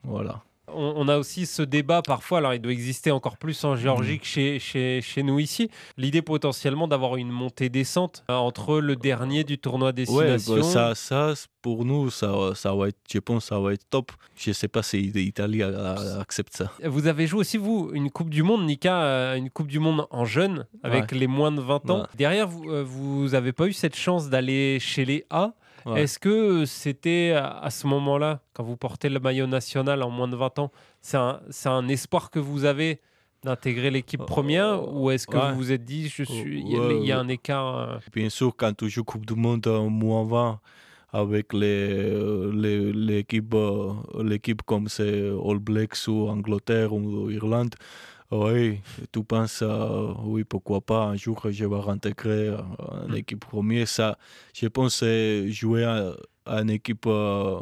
Voilà. 0.03 0.44
On, 0.70 0.93
on 0.96 1.08
a 1.10 1.17
aussi 1.17 1.46
ce 1.46 1.62
débat 1.62 2.01
parfois, 2.01 2.38
alors 2.38 2.53
il 2.53 2.60
doit 2.62 2.72
exister 2.72 3.12
encore 3.12 3.38
plus 3.38 3.63
en. 3.65 3.75
Géorgie 3.75 4.20
que 4.20 4.25
chez, 4.25 4.60
chez, 4.60 5.01
chez 5.01 5.22
nous 5.24 5.39
ici, 5.39 5.70
l'idée 5.98 6.22
potentiellement 6.22 6.88
d'avoir 6.88 7.17
une 7.17 7.29
montée-descente 7.29 8.24
euh, 8.29 8.36
entre 8.36 8.79
le 8.79 8.96
dernier 8.96 9.43
du 9.43 9.58
tournoi 9.58 9.89
Ouais, 9.89 9.93
destination. 9.93 10.55
bah, 10.55 10.63
ça, 10.63 10.96
ça, 10.96 11.34
pour 11.62 11.84
nous, 11.86 12.10
ça, 12.10 12.34
ça 12.55 12.74
va 12.74 12.88
être, 12.89 13.00
je 13.12 13.20
pense, 13.20 13.46
ça 13.46 13.60
va 13.60 13.74
être 13.74 13.84
top. 13.89 14.12
Je 14.36 14.51
sais 14.51 14.67
pas 14.67 14.84
si 14.84 15.01
l'Italie 15.01 15.63
accepte 15.63 16.55
ça. 16.55 16.72
Vous 16.84 17.08
avez 17.08 17.27
joué 17.27 17.41
aussi, 17.41 17.58
vous, 17.58 17.91
une 17.93 18.10
Coupe 18.10 18.29
du 18.29 18.43
Monde, 18.43 18.65
Nika, 18.65 19.03
euh, 19.03 19.36
une 19.36 19.50
Coupe 19.50 19.67
du 19.67 19.79
Monde 19.79 20.08
en 20.12 20.25
jeune, 20.25 20.65
avec 20.84 21.12
les 21.12 21.27
moins 21.27 21.51
de 21.51 21.62
20 21.62 21.89
ans. 21.89 22.01
Ouais. 22.01 22.08
Derrière, 22.15 22.48
vous 22.48 22.70
euh, 22.70 22.84
vous 22.86 23.29
n'avez 23.29 23.51
pas 23.53 23.67
eu 23.67 23.74
cette 23.74 23.96
chance 23.96 24.29
d'aller 24.29 24.79
chez 24.79 25.03
les 25.05 25.25
A. 25.29 25.53
Ouais. 25.86 26.04
Est-ce 26.04 26.18
que 26.20 26.66
c'était 26.66 27.34
à 27.36 27.70
ce 27.70 27.88
moment-là, 27.88 28.42
quand 28.54 28.63
vous 28.63 28.78
portez 28.78 29.10
le 29.10 29.20
maillot 29.20 29.48
national 29.48 30.02
en 30.04 30.10
moins 30.10 30.28
de 30.28 30.36
20 30.36 30.60
ans, 30.60 30.72
c'est 31.02 31.18
un, 31.18 31.88
espoir 31.90 32.30
que 32.32 32.40
vous 32.40 32.66
avez 32.66 33.00
d'intégrer 33.44 33.92
l'équipe 33.92 34.22
Euh, 34.22 34.25
première 34.25 34.94
ou 34.94 35.12
est-ce 35.12 35.28
que 35.28 35.36
ouais. 35.36 35.52
vous 35.52 35.58
vous 35.58 35.72
êtes 35.74 35.84
dit, 35.84 36.08
je 36.08 36.24
suis, 36.24 36.62
il 36.62 36.70
y, 36.72 36.75
a- 36.78 36.80
Ouais, 36.80 36.98
il 37.02 37.06
y 37.06 37.12
a 37.12 37.18
ouais. 37.18 37.22
un 37.25 37.28
écart 37.28 37.78
euh, 37.78 37.98
Bien 38.13 38.30
sûr, 38.30 38.54
quand 38.56 38.72
tu 38.78 38.90
joues 38.90 39.04
Coupe 39.04 39.25
du 39.25 39.36
Monde 39.36 39.68
en 39.68 39.90
moins 39.90 40.24
20 40.24 40.60
avec 41.12 41.52
les, 41.54 41.88
les- 42.54 42.94
euh, 43.54 44.24
l'équipe 44.24 44.62
comme 44.63 44.88
c'est 44.88 45.30
All 45.46 45.60
Blacks 45.60 46.08
ou 46.08 46.28
Angleterre 46.30 46.94
ou 46.94 47.30
Irlande, 47.30 47.75
oui, 48.32 48.80
tu 49.12 49.24
penses, 49.24 49.60
euh, 49.62 50.13
oui, 50.24 50.44
pourquoi 50.44 50.82
pas, 50.82 51.06
un 51.06 51.15
jour 51.15 51.42
je 51.51 51.65
vais 51.65 51.80
réintégrer 51.80 52.48
euh, 52.50 52.58
en 52.80 53.10
Mm. 53.10 53.15
équipe 53.15 53.39
première. 53.46 53.88
Ça, 53.88 54.18
je 54.53 54.68
pense 54.68 55.00
que 55.01 55.46
jouer 55.50 55.86
en, 55.86 56.13
en 56.46 56.68
équipe, 56.68 57.06
euh, 57.08 57.60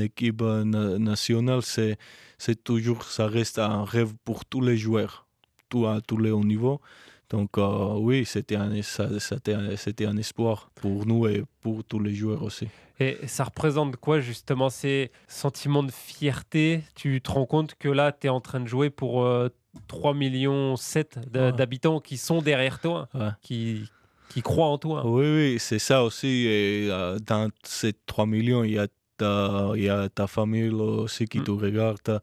équipe 0.00 0.42
na- 0.42 0.98
nationale, 0.98 1.62
c'est, 1.62 1.96
c'est 2.36 2.62
toujours, 2.62 3.04
ça 3.04 3.26
reste 3.26 3.58
un 3.58 3.84
rêve 3.84 4.12
pour 4.24 4.44
tous 4.44 4.60
les 4.60 4.76
joueurs, 4.76 5.26
tout, 5.68 5.86
à 5.86 6.00
tous 6.00 6.18
les 6.18 6.30
hauts 6.30 6.44
niveaux. 6.44 6.80
Donc 7.30 7.58
euh, 7.58 7.94
oui, 7.98 8.24
c'était 8.24 8.56
un, 8.56 8.80
ça- 8.82 9.20
c'était, 9.20 9.52
un, 9.52 9.76
c'était 9.76 10.06
un 10.06 10.16
espoir 10.16 10.70
pour 10.74 11.04
nous 11.04 11.26
et 11.26 11.44
pour 11.60 11.84
tous 11.84 12.00
les 12.00 12.14
joueurs 12.14 12.42
aussi. 12.42 12.68
Et 13.00 13.16
ça 13.28 13.44
représente 13.44 13.96
quoi 13.96 14.18
justement 14.20 14.70
ces 14.70 15.12
sentiments 15.28 15.84
de 15.84 15.92
fierté? 15.92 16.82
Tu 16.96 17.20
te 17.20 17.30
rends 17.30 17.46
compte 17.46 17.74
que 17.76 17.88
là, 17.88 18.10
tu 18.12 18.26
es 18.26 18.30
en 18.30 18.40
train 18.40 18.60
de 18.60 18.66
jouer 18.66 18.90
pour 18.90 19.24
euh, 19.24 19.50
3 19.86 20.14
millions 20.14 20.76
7 20.76 21.18
Ouais. 21.34 21.52
d'habitants 21.52 22.00
qui 22.00 22.16
sont 22.16 22.40
derrière 22.42 22.80
toi, 22.80 23.08
Ouais. 23.14 23.30
qui, 23.42 23.84
qui 24.28 24.42
croient 24.42 24.68
en 24.68 24.78
toi. 24.78 25.06
Oui, 25.06 25.24
oui, 25.26 25.56
c'est 25.58 25.78
ça 25.78 26.02
aussi. 26.04 26.46
Et, 26.46 26.88
euh, 26.90 27.18
dans 27.18 27.48
ces 27.62 27.92
3 28.06 28.26
millions, 28.26 28.64
il 28.64 28.72
y 28.72 28.78
a 28.78 28.86
ta, 29.16 29.72
il 29.74 29.82
y 29.82 29.88
a 29.88 30.08
ta 30.08 30.26
famille 30.28 30.70
aussi 30.70 31.26
qui 31.26 31.40
Mm. 31.40 31.44
te 31.44 31.50
regarde, 31.50 32.20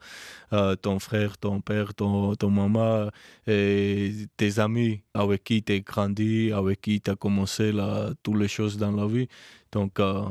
euh, 0.53 0.75
ton 0.77 0.97
frère, 0.99 1.37
ton 1.37 1.59
père, 1.59 1.93
ton, 1.93 2.35
ton 2.35 2.49
maman, 2.49 3.09
et 3.47 4.13
tes 4.37 4.59
amis 4.59 5.01
avec 5.13 5.43
qui 5.43 5.61
tu 5.61 5.73
as 5.73 5.79
grandi, 5.79 6.51
avec 6.53 6.79
qui 6.81 7.01
tu 7.01 7.11
as 7.11 7.15
commencé 7.17 7.71
là, 7.73 8.11
toutes 8.23 8.37
les 8.39 8.47
choses 8.47 8.77
dans 8.77 8.91
la 8.91 9.07
vie. 9.07 9.27
Donc, 9.73 9.99
euh, 9.99 10.23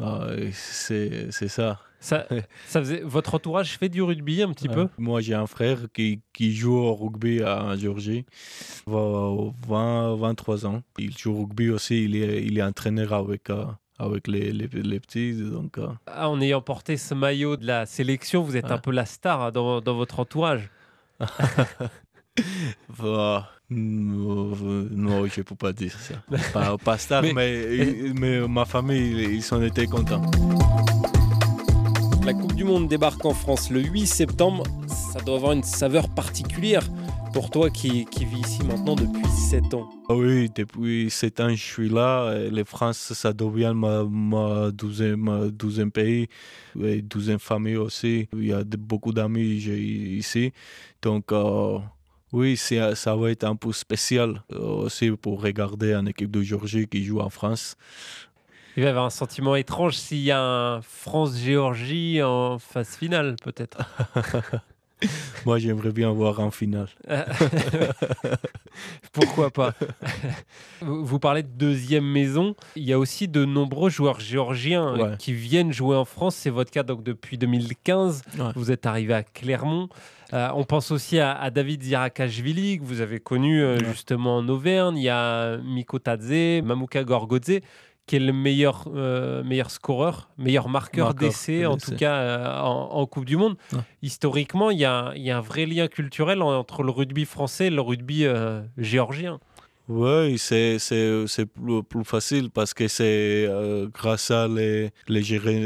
euh, 0.00 0.50
c'est 0.52 1.30
ça. 1.48 1.80
Ça, 2.00 2.26
ça 2.66 2.80
faisait... 2.80 3.02
Votre 3.04 3.34
entourage 3.34 3.76
fait 3.78 3.88
du 3.88 4.02
rugby 4.02 4.42
un 4.42 4.52
petit 4.52 4.68
peu? 4.68 4.88
Moi, 4.98 5.20
j'ai 5.20 5.34
un 5.34 5.46
frère 5.46 5.78
qui, 5.92 6.20
qui 6.32 6.54
joue 6.54 6.74
au 6.76 6.94
rugby 6.94 7.44
en 7.44 7.76
Géorgie, 7.76 8.24
il 8.86 8.92
a 8.94 9.50
20, 9.68 10.16
23 10.16 10.66
ans. 10.66 10.82
Il 10.98 11.16
joue 11.16 11.32
au 11.32 11.40
rugby 11.42 11.70
aussi, 11.70 12.04
il 12.04 12.16
est, 12.16 12.42
il 12.42 12.58
est 12.58 12.62
entraîneur 12.62 13.12
avec, 13.12 13.50
euh, 13.50 13.64
avec 13.98 14.26
les, 14.28 14.50
les, 14.52 14.66
les 14.68 14.98
petits. 15.00 15.34
Donc, 15.34 15.76
euh, 15.78 15.88
Ah, 16.06 16.28
En 16.30 16.40
ayant 16.40 16.62
porté 16.62 16.96
ce 16.96 17.12
maillot 17.14 17.56
de 17.56 17.66
la 17.66 17.84
sélection, 17.86 18.42
vous 18.42 18.56
êtes 18.56 18.64
Ouais. 18.66 18.72
un 18.72 18.78
peu 18.78 18.92
la 18.92 19.04
star 19.04 19.42
hein, 19.42 19.50
dans, 19.52 19.80
dans 19.82 19.94
votre 19.94 20.20
entourage. 20.20 20.70
voilà. 22.88 23.48
Non, 23.72 24.56
non, 24.90 25.26
je 25.26 25.40
ne 25.40 25.44
peux 25.44 25.54
pas 25.54 25.72
dire 25.72 25.92
ça. 25.92 26.14
Pas, 26.52 26.76
pas 26.76 26.98
star, 26.98 27.22
Mais- 27.22 27.32
mais, 27.34 28.12
mais, 28.18 28.48
ma 28.48 28.64
famille, 28.64 29.12
ils, 29.12 29.34
ils 29.36 29.54
en 29.54 29.62
étaient 29.62 29.86
contents. 29.86 30.22
La 32.24 32.34
Coupe 32.34 32.54
du 32.54 32.64
Monde 32.64 32.86
débarque 32.86 33.24
en 33.24 33.32
France 33.32 33.70
le 33.70 33.80
8 33.80 34.06
septembre. 34.06 34.64
Ça 34.86 35.20
doit 35.20 35.36
avoir 35.36 35.52
une 35.52 35.62
saveur 35.62 36.08
particulière 36.08 36.82
pour 37.32 37.50
toi 37.50 37.70
qui, 37.70 38.04
vis 38.04 38.40
ici 38.40 38.62
maintenant 38.64 38.94
depuis 38.94 39.26
7 39.26 39.74
ans. 39.74 39.88
Ah 40.08 40.14
Oui, 40.14 40.50
depuis 40.54 41.10
7 41.10 41.40
ans, 41.40 41.50
je 41.50 41.62
suis 41.62 41.88
là. 41.88 42.34
La 42.50 42.64
France, 42.64 43.12
ça 43.14 43.32
devient 43.32 43.72
ma, 43.74 44.04
ma 44.04 44.70
douzième, 44.70 45.20
ma 45.20 45.46
douzième 45.48 45.90
pays 45.90 46.28
et 46.82 47.02
douzième 47.02 47.38
famille 47.38 47.76
aussi. 47.76 48.28
Il 48.34 48.46
y 48.46 48.52
a 48.52 48.62
beaucoup 48.64 49.12
d'amis 49.12 49.56
ici. 49.56 50.52
Donc, 51.02 51.32
euh, 51.32 51.78
oui, 52.32 52.56
ça 52.56 53.16
va 53.16 53.30
être 53.30 53.44
un 53.44 53.56
peu 53.56 53.72
spécial 53.72 54.42
euh, 54.52 54.84
aussi 54.84 55.10
pour 55.10 55.42
regarder 55.42 55.94
une 55.94 56.08
équipe 56.08 56.30
de 56.30 56.42
Géorgie 56.42 56.86
qui 56.86 57.02
joue 57.02 57.18
en 57.18 57.30
France. 57.30 57.76
Il 58.76 58.82
va 58.82 58.88
y 58.88 58.90
avoir 58.90 59.04
un 59.04 59.10
sentiment 59.10 59.56
étrange 59.56 59.96
s'il 59.96 60.18
y 60.18 60.30
a 60.30 60.40
un 60.40 60.80
France-Géorgie 60.82 62.22
en 62.22 62.58
phase 62.58 62.96
finale, 62.96 63.36
peut-être. 63.42 63.78
Moi, 65.46 65.58
j'aimerais 65.58 65.92
bien 65.92 66.10
voir 66.10 66.40
en 66.40 66.50
finale. 66.50 66.88
Pourquoi 69.12 69.50
pas? 69.50 69.72
Vous 70.82 71.18
parlez 71.18 71.42
de 71.42 71.48
deuxième 71.48 72.04
maison. 72.04 72.54
Il 72.76 72.84
y 72.84 72.92
a 72.92 72.98
aussi 72.98 73.28
de 73.28 73.44
nombreux 73.44 73.90
joueurs 73.90 74.20
géorgiens 74.20 74.94
euh, 74.94 75.10
Ouais. 75.10 75.16
qui 75.18 75.32
viennent 75.32 75.72
jouer 75.72 75.96
en 75.96 76.04
France. 76.04 76.36
C'est 76.36 76.50
votre 76.50 76.70
cas 76.70 76.82
donc 76.82 77.02
depuis 77.02 77.38
2015. 77.38 78.22
Ouais. 78.38 78.44
Vous 78.54 78.70
êtes 78.70 78.86
arrivé 78.86 79.14
à 79.14 79.22
Clermont. 79.22 79.88
Euh, 80.32 80.48
on 80.54 80.64
pense 80.64 80.90
aussi 80.92 81.18
à, 81.18 81.32
à 81.34 81.50
David 81.50 81.82
Zirakashvili, 81.82 82.78
que 82.78 82.84
vous 82.84 83.00
avez 83.00 83.18
connu 83.18 83.62
euh, 83.62 83.78
Ouais. 83.78 83.84
justement 83.86 84.36
en 84.36 84.48
Auvergne. 84.48 84.96
Il 84.96 85.02
y 85.02 85.08
a 85.08 85.56
Miko 85.58 85.98
Tadze, 85.98 86.62
Mamuka 86.62 87.02
Gorgodze, 87.04 87.60
qui 88.06 88.16
est 88.16 88.20
le 88.20 88.32
meilleur, 88.32 88.88
euh, 88.94 89.44
meilleur 89.44 89.70
scoreur, 89.70 90.30
meilleur 90.36 90.68
marqueur 90.68 91.06
Marqueur 91.06 91.28
d'essai, 91.28 91.64
en 91.66 91.76
tout 91.76 91.94
cas 91.94 92.14
euh, 92.16 92.60
en, 92.60 92.90
en 92.92 93.06
Coupe 93.06 93.24
du 93.24 93.36
Monde. 93.36 93.56
Ouais. 93.72 93.78
Historiquement, 94.02 94.70
il 94.70 94.78
y, 94.80 94.84
a, 94.84 95.12
il 95.14 95.22
y 95.22 95.30
a 95.30 95.38
un 95.38 95.40
vrai 95.40 95.64
lien 95.66 95.86
culturel 95.86 96.42
entre 96.42 96.82
le 96.82 96.90
rugby 96.90 97.24
français 97.24 97.66
et 97.66 97.70
le 97.70 97.80
rugby 97.80 98.24
euh, 98.24 98.62
géorgien. 98.78 99.38
Oui, 99.92 100.38
c'est, 100.38 100.78
c'est, 100.78 101.26
c'est 101.26 101.46
plus, 101.46 101.82
plus 101.82 102.04
facile 102.04 102.50
parce 102.50 102.74
que 102.74 102.86
c'est 102.86 103.44
euh, 103.48 103.88
grâce 103.92 104.30
à 104.30 104.46
les, 104.46 104.90
les 105.08 105.22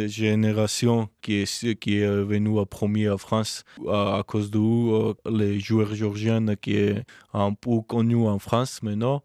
générations 0.09 1.09
qui 1.21 1.43
est, 1.43 1.75
qui 1.79 1.99
est 1.99 2.07
venu 2.07 2.59
à 2.59 2.65
premier 2.65 3.11
en 3.11 3.19
France, 3.19 3.65
à, 3.87 4.17
à 4.17 4.23
cause 4.23 4.51
de 4.51 4.59
euh, 4.59 5.13
les 5.31 5.61
joueurs 5.61 5.95
géorgiens 5.95 6.43
qui 6.57 6.77
est 6.77 7.05
un 7.35 7.53
peu 7.53 7.83
connu 7.87 8.17
en 8.27 8.39
France 8.39 8.83
maintenant. 8.83 9.23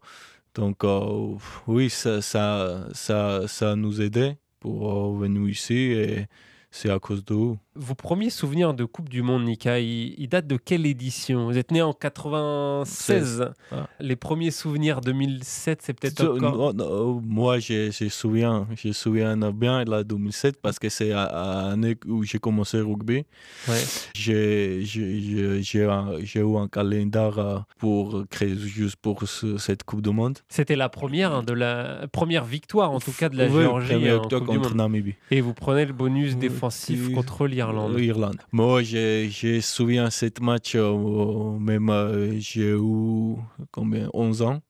Donc, 0.54 0.84
euh, 0.84 1.36
oui, 1.66 1.90
ça, 1.90 2.20
ça, 2.22 2.88
ça, 2.92 3.46
ça 3.46 3.76
nous 3.76 4.00
aidait 4.00 4.38
pour 4.58 5.14
euh, 5.14 5.18
venir 5.18 5.48
ici 5.48 5.74
et 5.92 6.26
c'est 6.70 6.90
à 6.90 6.98
cause 6.98 7.24
de. 7.24 7.54
Vos 7.76 7.94
premiers 7.94 8.30
souvenirs 8.30 8.74
de 8.74 8.84
Coupe 8.84 9.08
du 9.08 9.22
Monde, 9.22 9.44
Nika, 9.44 9.78
ils, 9.78 10.14
ils 10.18 10.28
datent 10.28 10.48
de 10.48 10.56
quelle 10.56 10.86
édition? 10.86 11.46
Vous 11.46 11.56
êtes 11.56 11.70
né 11.70 11.80
en 11.82 11.92
96. 11.92 13.52
Ouais. 13.70 13.78
Les 14.00 14.16
premiers 14.16 14.50
souvenirs 14.50 15.00
2007, 15.00 15.80
c'est 15.80 15.92
peut-être 15.92 16.24
encore... 16.26 16.74
moi, 17.22 17.60
je, 17.60 17.92
je 17.92 18.08
souviens, 18.08 18.66
je 18.74 18.90
souviens 18.92 19.36
bien 19.52 19.84
de 19.84 19.90
la 19.90 20.02
2007 20.02 20.60
parce 20.60 20.80
que 20.80 20.88
c'est 20.88 21.10
l'année 21.10 21.96
où 22.06 22.24
j'ai 22.24 22.38
commencé 22.40 22.78
le 22.78 22.86
rugby. 22.86 23.24
Ouais. 23.68 23.80
J'ai 24.14 24.82
eu 24.82 26.56
un 26.56 26.68
calendrier 26.68 27.10
euh, 27.38 27.58
pour 27.78 28.24
créer 28.30 28.56
juste 28.56 28.96
pour 28.96 29.22
ce- 29.28 29.58
cette 29.58 29.84
Coupe 29.84 30.02
du 30.02 30.10
Monde. 30.10 30.38
C'était 30.48 30.74
la 30.76 30.88
première, 30.88 31.32
hein, 31.32 31.42
de 31.44 31.52
la 31.52 32.06
première 32.10 32.44
victoire, 32.44 32.90
en 32.90 32.98
tout 33.00 33.12
cas, 33.12 33.28
de 33.28 33.36
la 33.36 33.46
Oui, 33.46 33.62
Géorgie 33.62 34.10
en 34.12 34.20
Coupe 34.22 34.30
du 34.30 34.44
contre 34.46 34.70
Monde. 34.70 34.74
Namibie. 34.76 35.14
Et 35.30 35.40
vous 35.40 35.54
prenez 35.54 35.84
le 35.86 35.92
bonus 35.92 36.36
défensif 36.36 37.12
contre 37.14 37.46
l'Irlande. 37.46 37.59
Irlande. 37.60 38.36
Moi, 38.52 38.82
je, 38.82 39.56
me 39.56 39.60
souviens 39.60 40.06
de 40.06 40.10
ce 40.10 40.26
match, 40.40 40.74
euh, 40.74 41.58
même 41.58 41.88
euh, 41.90 42.38
j'ai 42.38 42.72
eu 42.72 43.36
combien, 43.70 44.08
11 44.12 44.42
ans. 44.42 44.60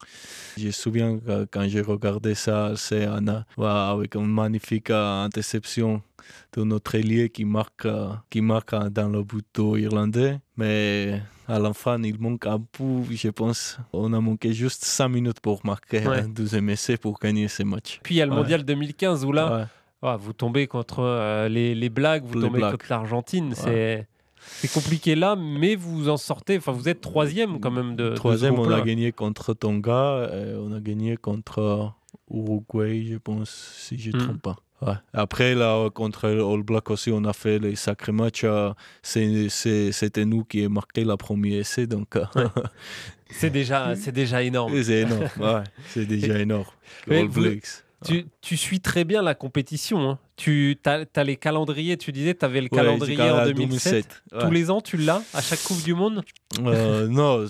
Je 0.57 0.67
me 0.67 0.71
souviens 0.73 1.19
que 1.19 1.47
quand 1.51 1.67
j'ai 1.69 1.81
regardé 1.81 2.35
ça, 2.35 2.73
c'est 2.77 3.07
ouais, 3.57 3.67
avec 3.67 4.15
une 4.15 4.27
magnifique 4.27 4.91
euh, 4.91 5.25
interception 5.25 6.03
de 6.57 6.65
notre 6.65 6.95
ailier 6.95 7.29
qui 7.31 7.45
marque, 7.45 7.87
euh, 7.87 8.09
qui 8.29 8.41
marque 8.41 8.73
euh, 8.73 8.89
dans 8.91 9.09
le 9.09 9.23
but 9.23 9.47
irlandais. 9.59 10.39
Mais 10.57 11.21
à 11.49 11.59
fin, 11.73 12.01
il 12.03 12.19
manque 12.21 12.47
un 12.47 12.61
peu, 12.61 13.03
je 13.11 13.29
pense. 13.29 13.79
On 13.93 14.13
a 14.13 14.21
manqué 14.21 14.53
juste 14.53 14.85
5 14.85 15.09
minutes 15.09 15.41
pour 15.41 15.65
marquer 15.65 16.07
Ouais. 16.07 16.21
un 16.23 16.29
deuxième 16.29 16.69
essai 16.71 16.97
pour 16.97 17.19
gagner 17.19 17.49
ce 17.49 17.63
match. 17.63 18.01
Puis 18.03 18.17
il 18.17 18.19
y 18.19 18.23
a 18.23 18.27
le 18.27 18.33
Ouais. 18.33 18.39
mondial 18.39 18.65
2015 18.65 19.25
où 19.25 19.33
là, 19.33 19.57
Ouais. 19.57 19.65
Ah, 20.03 20.17
vous 20.17 20.33
tombez 20.33 20.67
contre 20.67 21.01
euh, 21.01 21.49
les, 21.49 21.75
les 21.75 21.89
blagues, 21.91 22.25
vous 22.25 22.39
Les 22.39 22.47
tombez 22.47 22.59
Blacks. 22.61 22.73
contre 22.73 22.87
l'Argentine. 22.91 23.53
C'est 23.55 24.07
C'est 24.39 24.73
compliqué 24.73 25.15
là, 25.15 25.37
mais 25.37 25.75
vous 25.75 26.09
en 26.09 26.17
sortez. 26.17 26.57
Enfin, 26.57 26.73
vous 26.73 26.89
êtes 26.89 27.01
troisième 27.01 27.61
quand 27.61 27.71
même 27.71 27.97
de. 27.97 28.15
Troisième, 28.15 28.55
de 28.55 28.61
on 28.61 28.71
a 28.71 28.81
gagné 28.81 29.13
contre 29.13 29.53
Tonga, 29.55 30.31
et 30.33 30.55
on 30.57 30.73
a 30.73 30.81
gagné 30.81 31.17
contre 31.17 31.93
Uruguay, 32.31 33.05
je 33.11 33.17
pense, 33.19 33.51
si 33.79 33.99
je 33.99 34.11
ne 34.11 34.17
me 34.17 34.23
Mm. 34.23 34.27
trompe 34.27 34.43
pas. 34.43 34.57
Ouais. 34.83 34.95
Après, 35.13 35.55
là, 35.55 35.91
contre 35.91 36.27
All 36.29 36.63
Black 36.63 36.89
aussi, 36.91 37.11
on 37.13 37.25
a 37.25 37.35
fait 37.35 37.59
les 37.59 37.77
sacrés 37.77 38.13
matchs. 38.13 38.45
euh, 38.45 38.73
C'était 39.03 40.25
nous 40.25 40.45
qui 40.45 40.65
avons 40.65 40.73
marqué 40.75 41.05
la 41.05 41.19
première 41.19 41.61
essai, 41.61 41.87
donc 41.87 42.17
euh, 42.17 42.25
C'est 43.31 43.51
déjà, 43.51 43.95
c'est 43.95 44.11
déjà 44.13 44.43
énorme. 44.43 44.73
c'est 44.83 45.01
énorme. 45.03 45.29
ouais, 45.39 45.63
c'est 45.89 46.07
déjà 46.07 46.39
énorme. 46.47 46.65
All 47.11 47.29
Blacks. 47.29 47.85
Tu, 48.07 48.27
tu 48.41 48.57
suis 48.57 48.81
très 48.81 49.05
bien 49.05 49.21
la 49.21 49.35
compétition. 49.35 50.09
hein. 50.11 50.19
Tu 50.37 50.79
as, 50.87 51.25
les 51.25 51.37
calendriers, 51.37 51.99
tu 51.99 52.13
disais, 52.13 52.35
tu 52.35 52.45
avais 52.47 52.63
le 52.63 52.69
calendrier 52.77 53.17
en 53.31 53.45
2007. 53.53 54.23
ouais. 54.33 54.39
Tous 54.41 54.51
les 54.51 54.71
ans, 54.71 54.81
tu 54.81 54.97
l'as 54.97 55.23
à 55.35 55.43
chaque 55.43 55.63
Coupe 55.63 55.83
du 55.83 55.93
Monde? 55.93 56.23
Euh, 56.65 57.07
non, 57.09 57.45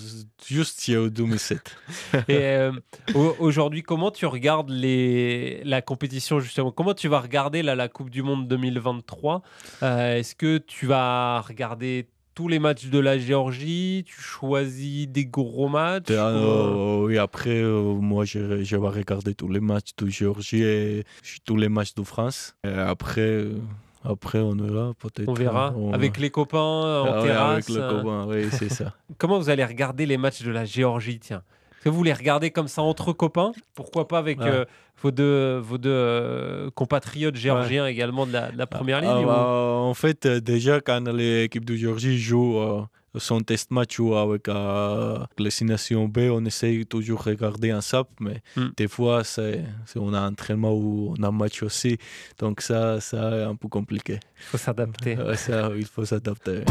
juste 0.45 0.87
il 0.89 0.93
y 0.93 0.97
a 0.97 1.07
2007. 1.09 1.77
Et 2.27 2.35
euh, 2.35 2.71
au- 3.15 3.35
aujourd'hui, 3.39 3.81
comment 3.81 4.11
tu 4.11 4.25
regardes 4.25 4.69
les, 4.69 5.61
la 5.63 5.81
compétition 5.81 6.41
justement? 6.41 6.71
Comment 6.73 6.93
tu 6.93 7.07
vas 7.07 7.21
regarder 7.21 7.63
là, 7.63 7.75
la 7.75 7.87
Coupe 7.87 8.09
du 8.09 8.21
Monde 8.21 8.47
2023 8.49 9.41
Euh, 9.83 10.17
Est-ce 10.17 10.35
que 10.35 10.57
tu 10.57 10.85
vas 10.85 11.39
regarder 11.41 12.09
tous 12.41 12.47
les 12.47 12.57
matchs 12.57 12.87
de 12.87 12.97
la 12.97 13.19
Géorgie 13.19 14.03
Tu 14.07 14.19
choisis 14.19 15.07
des 15.07 15.25
gros 15.25 15.69
matchs 15.69 16.05
Comment- 16.07 16.17
euh, 16.17 17.05
oui, 17.05 17.19
après, 17.19 17.51
euh, 17.61 17.93
moi, 17.93 18.25
je, 18.25 18.63
je 18.63 18.77
vais 18.77 18.87
regarder 18.87 19.35
tous 19.35 19.47
les 19.47 19.59
matchs 19.59 19.91
de 19.99 20.07
Géorgie 20.07 20.63
et 20.63 21.03
tous 21.45 21.55
les 21.55 21.69
matchs 21.69 21.93
de 21.93 22.01
France. 22.01 22.55
Et 22.63 22.69
après, 22.69 23.21
euh, 23.21 23.57
après, 24.03 24.39
on 24.39 24.55
verra 24.55 24.93
peut-être. 24.97 25.29
On 25.29 25.33
verra. 25.33 25.71
On- 25.77 25.93
Avec 25.93 26.17
les 26.17 26.31
copains 26.31 26.57
en 26.57 27.05
Ah 27.05 27.21
ouais, 27.21 27.27
terrasse. 27.27 27.51
Avec 27.51 27.69
le 27.69 27.81
euh, 27.83 27.89
copain, 28.01 28.25
oui, 28.27 28.45
c'est 28.51 28.69
ça. 28.69 28.95
Comment 29.19 29.37
vous 29.37 29.49
allez 29.51 29.63
regarder 29.65 30.07
les 30.07 30.17
matchs 30.17 30.41
de 30.41 30.49
la 30.49 30.65
Géorgie 30.65 31.19
Tiens? 31.19 31.43
Est-ce 31.81 31.89
que 31.89 31.95
vous 31.95 32.03
les 32.03 32.13
regardez 32.13 32.51
comme 32.51 32.67
ça 32.67 32.83
entre 32.83 33.11
copains 33.11 33.53
Pourquoi 33.73 34.07
pas 34.07 34.19
avec 34.19 34.39
Ouais. 34.39 34.45
euh, 34.47 34.65
vos 35.01 35.09
deux, 35.09 35.57
vos 35.57 35.79
deux 35.79 35.89
euh, 35.91 36.69
compatriotes 36.75 37.35
géorgiens 37.35 37.87
également 37.87 38.27
de 38.27 38.33
la, 38.33 38.51
de 38.51 38.57
la 38.59 38.67
première 38.67 39.01
ligne 39.01 39.09
Ah, 39.11 39.19
ou- 39.21 39.25
bah, 39.25 39.47
en 39.89 39.93
fait, 39.95 40.27
euh, 40.27 40.39
déjà, 40.39 40.79
quand 40.79 41.07
l'équipe 41.11 41.65
de 41.65 41.73
Géorgie 41.75 42.19
joue 42.19 42.59
euh, 42.59 42.83
son 43.17 43.39
test 43.41 43.71
match 43.71 43.97
ou 43.99 44.13
avec 44.13 44.47
les 44.47 45.49
nations 45.65 46.05
B, 46.07 46.19
on 46.31 46.45
essaye 46.45 46.85
toujours 46.85 47.23
de 47.23 47.29
regarder 47.31 47.71
un 47.71 47.81
SAP, 47.81 48.09
mais 48.19 48.43
Mm. 48.55 48.67
des 48.77 48.87
fois, 48.87 49.23
c'est, 49.23 49.63
on 49.95 50.13
a 50.13 50.19
un 50.19 50.27
entraînement 50.33 50.73
ou 50.75 51.15
on 51.17 51.23
a 51.23 51.29
un 51.29 51.31
match 51.31 51.63
aussi. 51.63 51.97
Donc, 52.37 52.61
ça, 52.61 53.01
ça 53.01 53.37
est 53.37 53.43
un 53.43 53.55
peu 53.55 53.69
compliqué. 53.69 54.19
Il 54.37 54.43
faut 54.43 54.57
s'adapter. 54.59 55.17
Ça, 55.35 55.71
il 55.75 55.85
faut 55.85 56.05
s'adapter. 56.05 56.61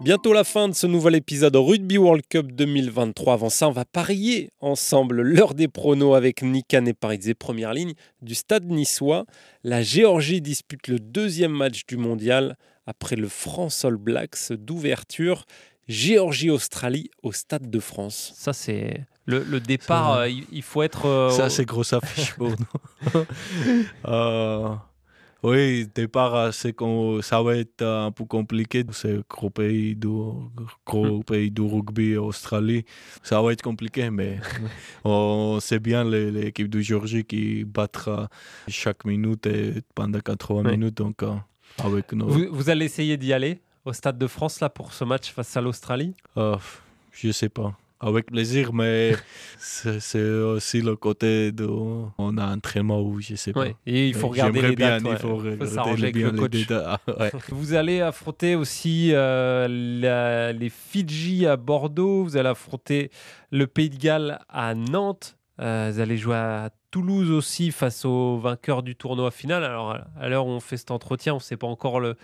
Bientôt 0.00 0.32
la 0.32 0.44
fin 0.44 0.68
de 0.68 0.74
ce 0.74 0.86
nouvel 0.86 1.16
épisode 1.16 1.56
Rugby 1.56 1.98
World 1.98 2.22
Cup 2.28 2.52
2023. 2.52 3.32
Avant 3.34 3.50
ça, 3.50 3.68
on 3.68 3.72
va 3.72 3.84
parier 3.84 4.50
ensemble 4.60 5.22
l'heure 5.22 5.54
des 5.54 5.66
pronos 5.68 6.14
avec 6.14 6.42
Nikan 6.42 6.84
et 6.86 6.94
Parizé, 6.94 7.34
première 7.34 7.74
ligne 7.74 7.94
du 8.22 8.34
stade 8.34 8.64
niçois. 8.70 9.24
La 9.64 9.82
Géorgie 9.82 10.40
dispute 10.40 10.86
le 10.88 10.98
deuxième 11.00 11.50
match 11.52 11.84
du 11.86 11.96
mondial 11.96 12.56
après 12.86 13.16
le 13.16 13.28
France 13.28 13.84
All 13.84 13.96
Blacks 13.96 14.52
d'ouverture. 14.52 15.44
Géorgie-Australie 15.88 17.10
au 17.22 17.32
Stade 17.32 17.70
de 17.70 17.80
France. 17.80 18.32
Ça, 18.36 18.52
c'est 18.52 19.06
le, 19.24 19.42
le 19.42 19.58
départ. 19.58 20.12
Euh, 20.18 20.28
il, 20.28 20.62
faut 20.62 20.82
être. 20.82 21.06
euh, 21.06 21.30
Ça, 21.30 21.48
c'est 21.48 21.64
grosse 21.64 21.94
affiche 21.94 22.34
pour 22.34 22.48
nous. 22.50 23.24
Euh, 24.06 24.68
oui, 25.42 25.86
départ, 25.94 26.52
c'est 26.52 26.72
qu'on- 26.72 27.22
ça 27.22 27.40
va 27.42 27.56
être 27.56 27.82
un 27.82 28.10
peu 28.10 28.24
compliqué. 28.24 28.84
C'est 28.92 29.20
gros 29.28 29.50
pays 29.50 29.94
du, 29.94 30.08
gros 30.86 31.22
pays 31.22 31.50
du 31.50 31.62
rugby, 31.62 32.16
Australie. 32.16 32.84
Ça 33.22 33.40
va 33.40 33.52
être 33.52 33.62
compliqué, 33.62 34.10
mais 34.10 34.38
on 35.04 35.60
sait 35.60 35.78
bien 35.78 36.04
l'équipe 36.04 36.68
de 36.68 36.80
Géorgie 36.80 37.24
qui 37.24 37.64
battra 37.64 38.28
chaque 38.66 39.04
minute 39.04 39.46
et 39.46 39.74
pendant 39.94 40.20
80 40.20 40.64
Ouais. 40.64 40.72
minutes. 40.72 40.96
Donc, 40.96 41.22
euh, 41.22 41.34
avec 41.78 42.12
nos. 42.12 42.26
vous, 42.28 42.46
vous 42.50 42.70
allez 42.70 42.86
essayer 42.86 43.16
d'y 43.16 43.32
aller 43.32 43.60
au 43.84 43.92
Stade 43.92 44.18
de 44.18 44.26
France 44.26 44.60
là 44.60 44.68
pour 44.68 44.92
ce 44.92 45.04
match 45.04 45.30
face 45.32 45.56
à 45.56 45.60
l'Australie? 45.60 46.14
Euh, 46.36 46.56
je 47.12 47.30
sais 47.30 47.48
pas. 47.48 47.76
Avec 48.00 48.26
plaisir, 48.26 48.72
mais 48.72 49.16
c'est 49.58 50.22
aussi 50.22 50.80
le 50.82 50.94
côté 50.94 51.50
de. 51.52 51.66
On 52.18 52.38
a 52.38 52.44
un 52.44 52.56
entraînement 52.56 53.00
où 53.02 53.20
je 53.20 53.34
sais 53.34 53.52
pas. 53.52 53.60
Ouais. 53.60 53.76
Et 53.86 54.08
il 54.08 54.14
faut 54.14 54.28
Ouais, 54.28 54.32
regarder 54.42 54.62
les 54.62 54.76
bien, 54.76 54.98
il 54.98 55.16
faut 55.16 55.36
regarder 55.36 55.66
s'arranger 55.66 56.02
avec 56.04 56.16
le 56.16 56.30
coach. 56.30 56.56
Ah, 56.70 57.00
ouais. 57.18 57.32
Vous 57.48 57.74
allez 57.74 58.00
affronter 58.00 58.54
aussi 58.54 59.10
euh, 59.12 59.66
la- 59.68 60.52
les 60.52 60.68
Fidji 60.70 61.46
à 61.46 61.56
Bordeaux. 61.56 62.22
Vous 62.24 62.36
allez 62.36 62.48
affronter 62.48 63.10
le 63.50 63.66
Pays 63.66 63.90
de 63.90 63.96
Galles 63.96 64.38
à 64.48 64.74
Nantes. 64.74 65.36
Euh, 65.60 65.90
vous 65.92 65.98
allez 66.00 66.16
jouer 66.16 66.36
à 66.36 66.70
Toulouse 66.92 67.30
aussi 67.32 67.72
face 67.72 68.04
au 68.04 68.38
vainqueur 68.38 68.84
du 68.84 68.94
tournoi 68.94 69.30
final. 69.32 69.64
Alors, 69.64 69.98
à 70.18 70.28
l'heure 70.28 70.46
où 70.46 70.50
on 70.50 70.60
fait 70.60 70.76
cet 70.76 70.92
entretien, 70.92 71.32
on 71.34 71.38
ne 71.38 71.42
sait 71.42 71.56
pas 71.56 71.66
encore 71.66 71.98
le, 71.98 72.14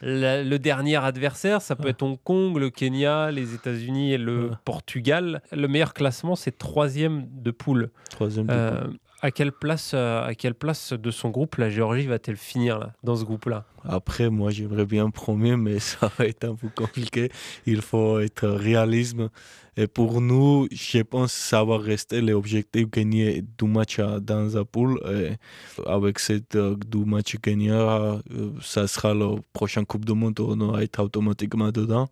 la- 0.00 0.42
le 0.42 0.58
dernier 0.58 0.96
adversaire. 0.96 1.60
Ça 1.62 1.76
peut 1.76 1.84
Ouais. 1.84 1.90
être 1.90 2.02
Hong 2.02 2.18
Kong, 2.22 2.56
le 2.56 2.70
Kenya, 2.70 3.30
les 3.30 3.54
États-Unis 3.54 4.12
et 4.14 4.18
le 4.18 4.48
Ouais. 4.50 4.56
Portugal. 4.64 5.42
Le 5.52 5.68
meilleur 5.68 5.94
classement, 5.94 6.36
c'est 6.36 6.56
troisième 6.56 7.26
de 7.32 7.50
poule. 7.50 7.90
Troisième 8.10 8.46
de 8.46 8.52
Euh, 8.52 8.80
poule. 8.84 8.98
À, 9.22 9.30
quelle 9.30 9.52
place, 9.52 9.92
euh, 9.94 10.24
à 10.24 10.34
quelle 10.34 10.54
place 10.54 10.92
de 10.92 11.10
son 11.10 11.30
groupe 11.30 11.56
la 11.56 11.70
Géorgie 11.70 12.06
va-t-elle 12.06 12.36
finir 12.36 12.78
là, 12.78 12.92
dans 13.02 13.16
ce 13.16 13.24
groupe-là? 13.24 13.64
Après, 13.84 14.28
moi, 14.30 14.50
j'aimerais 14.50 14.86
bien 14.86 15.10
premier, 15.10 15.56
mais 15.56 15.78
ça 15.80 16.10
va 16.18 16.26
être 16.26 16.44
un 16.44 16.54
peu 16.54 16.68
compliqué. 16.74 17.30
Il 17.66 17.82
faut 17.82 18.18
être 18.20 18.48
réalisme. 18.48 19.28
Et 19.76 19.86
pour 19.86 20.20
nous, 20.20 20.66
je 20.72 21.00
pense 21.02 21.32
que 21.32 21.38
ça 21.40 21.64
va 21.64 21.78
rester 21.78 22.20
l'objectif 22.20 22.90
gagner 22.90 23.42
du 23.58 23.64
match 23.66 23.98
à- 23.98 24.20
dans 24.20 24.52
la 24.52 24.64
poule. 24.64 25.00
Et 25.10 25.30
avec 25.86 26.18
cette 26.18 26.56
euh, 26.56 26.76
du 26.86 27.04
match 27.04 27.36
gagné, 27.40 27.70
euh, 27.70 28.18
ça 28.60 28.86
sera 28.88 29.14
la 29.14 29.36
prochaine 29.52 29.86
Coupe 29.86 30.04
du 30.04 30.12
Monde. 30.12 30.38
On 30.40 30.72
va 30.72 30.82
être 30.82 31.02
automatiquement 31.02 31.70
dedans. 31.70 32.08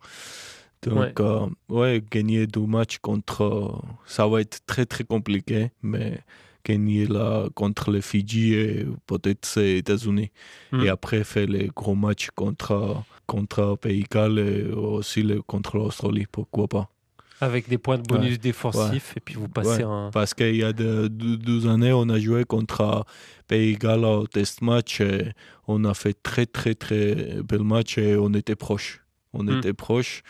Donc, 0.81 1.19
euh, 1.19 1.45
ouais, 1.67 2.01
gagner 2.09 2.47
deux 2.47 2.65
matchs 2.65 2.99
contre. 2.99 3.81
ça 4.05 4.25
va 4.27 4.39
être 4.41 4.59
très, 4.65 4.85
très 4.85 5.03
compliqué. 5.03 5.71
Mais 5.83 6.19
gagner 6.65 7.05
là 7.07 7.47
contre 7.55 7.91
les 7.91 8.01
Fidji 8.01 8.53
et 8.53 8.85
peut-être 9.07 9.49
les 9.59 9.77
États-Unis. 9.77 10.31
Hmm. 10.71 10.81
Et 10.81 10.89
après, 10.89 11.23
faire 11.23 11.47
les 11.47 11.69
gros 11.75 11.95
matchs 11.95 12.29
contre, 12.35 13.03
contre 13.27 13.77
Pays 13.79 14.05
Galles 14.09 14.39
et 14.39 14.71
aussi 14.71 15.23
le, 15.23 15.41
contre 15.41 15.77
l'Australie, 15.77 16.25
pourquoi 16.31 16.67
pas. 16.67 16.89
Avec 17.41 17.69
des 17.69 17.77
points 17.77 17.97
de 17.97 18.03
bonus 18.03 18.37
défensifs, 18.37 19.13
et 19.15 19.21
puis 19.21 19.35
vous 19.35 19.47
passez 19.47 19.83
Ouais. 19.83 19.83
un. 19.83 20.09
Parce 20.11 20.33
qu'il 20.33 20.57
y 20.57 20.63
a 20.63 20.73
de- 20.73 21.07
deux, 21.07 21.37
deux 21.37 21.67
années, 21.67 21.93
on 21.93 22.09
a 22.09 22.19
joué 22.19 22.43
contre 22.43 23.05
Pays 23.47 23.77
Galles 23.77 24.03
au 24.03 24.27
test 24.27 24.61
match 24.61 24.99
et 24.99 25.31
on 25.65 25.85
a 25.85 25.93
fait 25.93 26.21
très, 26.21 26.45
très, 26.45 26.75
très 26.75 27.41
bel 27.43 27.61
match 27.63 27.97
et 27.97 28.17
on 28.17 28.33
était 28.33 28.57
proche. 28.57 29.05
On 29.31 29.43
Hmm. 29.43 29.59
était 29.59 29.73
proche. 29.73 30.21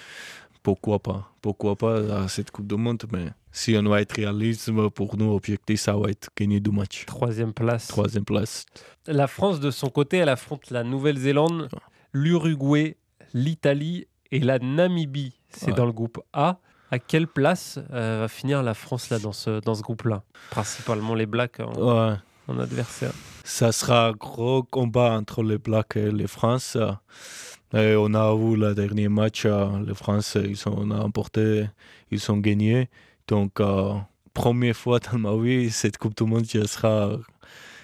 Pourquoi 0.61 0.99
pas? 0.99 1.33
Pourquoi 1.41 1.75
pas 1.75 1.95
à 2.23 2.27
cette 2.27 2.51
Coupe 2.51 2.67
du 2.67 2.75
Monde 2.75 3.01
Mais 3.11 3.29
si 3.51 3.75
on 3.77 3.83
va 3.89 4.01
être 4.01 4.13
réaliste, 4.13 4.71
pour 4.91 5.17
nous, 5.17 5.31
l'objectif, 5.31 5.79
ça 5.79 5.95
va 5.97 6.09
être 6.09 6.29
gagner 6.37 6.59
deux 6.59 6.71
matchs. 6.71 7.05
Troisième 7.05 7.53
place. 7.53 7.87
Troisième 7.87 8.25
place. 8.25 8.65
La 9.07 9.27
France, 9.27 9.59
de 9.59 9.71
son 9.71 9.89
côté, 9.89 10.17
elle 10.17 10.29
affronte 10.29 10.69
la 10.71 10.83
Nouvelle-Zélande, 10.83 11.69
l'Uruguay, 12.13 12.97
l'Italie 13.33 14.07
et 14.31 14.39
la 14.39 14.59
Namibie. 14.59 15.33
C'est 15.49 15.67
Ouais. 15.67 15.73
dans 15.73 15.85
le 15.85 15.91
groupe 15.91 16.19
A. 16.33 16.57
À 16.91 16.97
quelle 16.99 17.27
place 17.27 17.79
euh, 17.93 18.21
va 18.21 18.27
finir 18.27 18.63
la 18.63 18.73
France 18.73 19.09
là 19.09 19.19
dans 19.19 19.31
ce, 19.31 19.59
dans 19.61 19.75
ce 19.75 19.81
groupe-là? 19.83 20.23
Principalement 20.49 21.13
les 21.13 21.25
Blacks 21.27 21.59
en, 21.59 21.73
Ouais. 21.73 22.15
en 22.47 22.59
adversaire. 22.59 23.11
Ça 23.43 23.71
sera 23.71 24.07
un 24.09 24.11
gros 24.11 24.63
combat 24.63 25.11
entre 25.13 25.43
les 25.43 25.57
Blacks 25.59 25.95
et 25.97 26.11
les 26.11 26.27
France. 26.27 26.77
Et 27.73 27.95
on 27.95 28.13
a 28.15 28.35
vu 28.35 28.55
le 28.57 28.73
dernier 28.73 29.07
match, 29.09 29.43
euh, 29.45 29.67
les 29.85 29.93
France, 29.93 30.35
ils 30.43 30.67
ont 30.67 30.75
on 30.79 30.89
a 30.91 30.99
emporté, 30.99 31.67
ils 32.09 32.31
ont 32.31 32.37
gagné. 32.37 32.89
Donc, 33.29 33.59
euh, 33.59 33.93
première 34.33 34.75
fois 34.75 34.99
dans 34.99 35.19
ma 35.19 35.35
vie, 35.41 35.69
cette 35.69 35.97
Coupe 35.99 36.17
du 36.17 36.23
Monde, 36.23 36.45
je 36.51 36.65
sera 36.65 37.11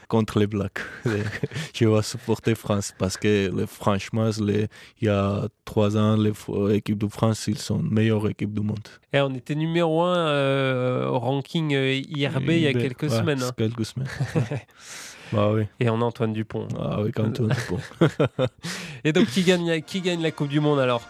contre 0.07 0.39
les 0.39 0.47
Blacks. 0.47 0.79
je 1.73 1.85
vais 1.87 2.01
supporter 2.01 2.55
France 2.55 2.93
parce 2.97 3.15
que 3.17 3.51
les- 3.55 3.67
franchement, 3.67 4.29
les- 4.41 4.67
il 5.01 5.05
y 5.05 5.09
a 5.09 5.47
trois 5.63 5.95
ans, 5.97 6.15
l'équipe 6.17 6.97
de 6.97 7.07
France, 7.07 7.45
ils 7.47 7.59
sont 7.59 7.77
la 7.77 7.89
meilleure 7.89 8.27
équipe 8.27 8.53
du 8.53 8.61
monde. 8.61 8.87
Et 9.13 9.21
on 9.21 9.33
était 9.35 9.55
numéro 9.55 10.01
un 10.03 10.27
euh, 10.27 11.07
au 11.07 11.19
ranking 11.19 11.73
euh, 11.75 11.93
IRB 11.93 12.49
il 12.49 12.59
y 12.61 12.67
a 12.67 12.73
quelques 12.73 13.03
ouais, 13.03 13.09
semaines. 13.09 13.43
hein. 13.43 13.51
Quelques 13.55 13.85
semaines. 13.85 14.09
bah 15.31 15.51
oui, 15.53 15.63
Et 15.79 15.89
on 15.91 16.01
a 16.01 16.05
Antoine 16.05 16.33
Dupont. 16.33 16.67
Ah, 16.79 16.95
avec 16.97 17.19
Antoine 17.19 17.49
Dupont. 17.49 17.79
Et 19.03 19.11
donc, 19.13 19.27
qui 19.27 19.43
gagne, 19.43 19.81
qui 19.83 20.01
gagne 20.01 20.21
la 20.23 20.31
Coupe 20.31 20.49
du 20.49 20.59
Monde 20.59 20.79
alors? 20.79 21.01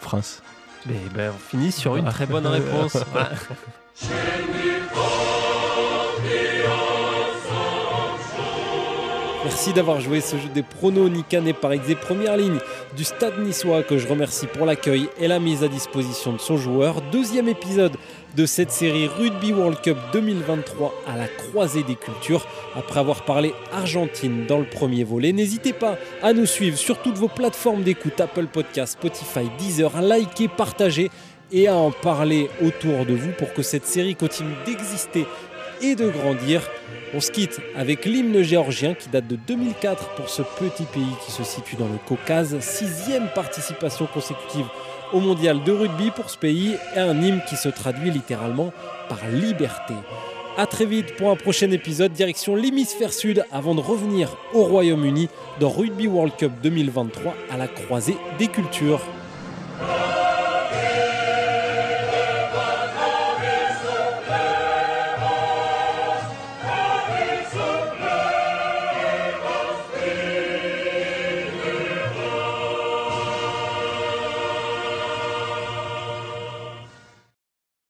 France. 0.00 0.40
Eh 0.88 1.08
ben, 1.14 1.32
on 1.34 1.38
finit 1.38 1.72
sur 1.72 1.96
une 1.96 2.06
très 2.06 2.26
bonne 2.26 2.46
réponse. 2.46 2.96
Merci 9.64 9.74
d'avoir 9.74 10.00
joué 10.00 10.20
ce 10.20 10.34
jeu 10.36 10.48
des 10.52 10.64
pronos 10.64 11.08
Nika 11.08 11.40
par 11.52 11.70
Exé 11.70 11.94
première 11.94 12.36
ligne 12.36 12.58
du 12.96 13.04
stade 13.04 13.38
niçois 13.38 13.84
que 13.84 13.96
je 13.96 14.08
remercie 14.08 14.48
pour 14.48 14.66
l'accueil 14.66 15.08
et 15.20 15.28
la 15.28 15.38
mise 15.38 15.62
à 15.62 15.68
disposition 15.68 16.32
de 16.32 16.38
son 16.38 16.56
joueur. 16.56 17.00
Deuxième 17.12 17.46
épisode 17.46 17.92
de 18.34 18.44
cette 18.44 18.72
série 18.72 19.06
Rugby 19.06 19.52
World 19.52 19.80
Cup 19.80 19.96
2023 20.14 20.92
à 21.06 21.16
la 21.16 21.28
croisée 21.28 21.84
des 21.84 21.94
cultures. 21.94 22.44
Après 22.74 22.98
avoir 22.98 23.24
parlé 23.24 23.54
Argentine 23.72 24.46
dans 24.46 24.58
le 24.58 24.64
premier 24.64 25.04
volet, 25.04 25.30
n'hésitez 25.30 25.72
pas 25.72 25.96
à 26.24 26.32
nous 26.32 26.46
suivre 26.46 26.76
sur 26.76 27.00
toutes 27.00 27.16
vos 27.16 27.28
plateformes 27.28 27.84
d'écoute 27.84 28.20
Apple 28.20 28.48
Podcast, 28.48 28.94
Spotify, 28.94 29.48
Deezer, 29.58 29.94
à 29.94 30.02
liker, 30.02 30.48
partager 30.48 31.08
et 31.52 31.68
à 31.68 31.76
en 31.76 31.92
parler 31.92 32.50
autour 32.64 33.06
de 33.06 33.14
vous 33.14 33.30
pour 33.38 33.52
que 33.52 33.62
cette 33.62 33.86
série 33.86 34.16
continue 34.16 34.54
d'exister 34.66 35.26
et 35.82 35.94
de 35.94 36.08
grandir. 36.08 36.62
On 37.14 37.20
se 37.20 37.30
quitte 37.30 37.60
avec 37.76 38.04
l'hymne 38.06 38.42
géorgien 38.42 38.94
qui 38.94 39.08
date 39.08 39.26
de 39.26 39.36
2004 39.36 40.14
pour 40.14 40.28
ce 40.28 40.42
petit 40.42 40.84
pays 40.84 41.14
qui 41.24 41.32
se 41.32 41.44
situe 41.44 41.76
dans 41.76 41.88
le 41.88 41.98
Caucase. 42.06 42.58
Sixième 42.60 43.28
participation 43.34 44.06
consécutive 44.06 44.66
au 45.12 45.20
mondial 45.20 45.62
de 45.62 45.72
rugby 45.72 46.10
pour 46.10 46.30
ce 46.30 46.38
pays 46.38 46.76
et 46.96 46.98
un 46.98 47.20
hymne 47.20 47.42
qui 47.48 47.56
se 47.56 47.68
traduit 47.68 48.10
littéralement 48.10 48.72
par 49.08 49.18
liberté. 49.30 49.94
A 50.56 50.66
très 50.66 50.84
vite 50.84 51.16
pour 51.16 51.30
un 51.30 51.36
prochain 51.36 51.70
épisode 51.70 52.12
direction 52.12 52.54
l'hémisphère 52.56 53.12
sud 53.12 53.44
avant 53.50 53.74
de 53.74 53.80
revenir 53.80 54.36
au 54.52 54.64
Royaume-Uni 54.64 55.28
dans 55.60 55.70
Rugby 55.70 56.06
World 56.06 56.34
Cup 56.36 56.52
2023 56.62 57.34
à 57.50 57.56
la 57.56 57.68
croisée 57.68 58.16
des 58.38 58.48
cultures. 58.48 59.00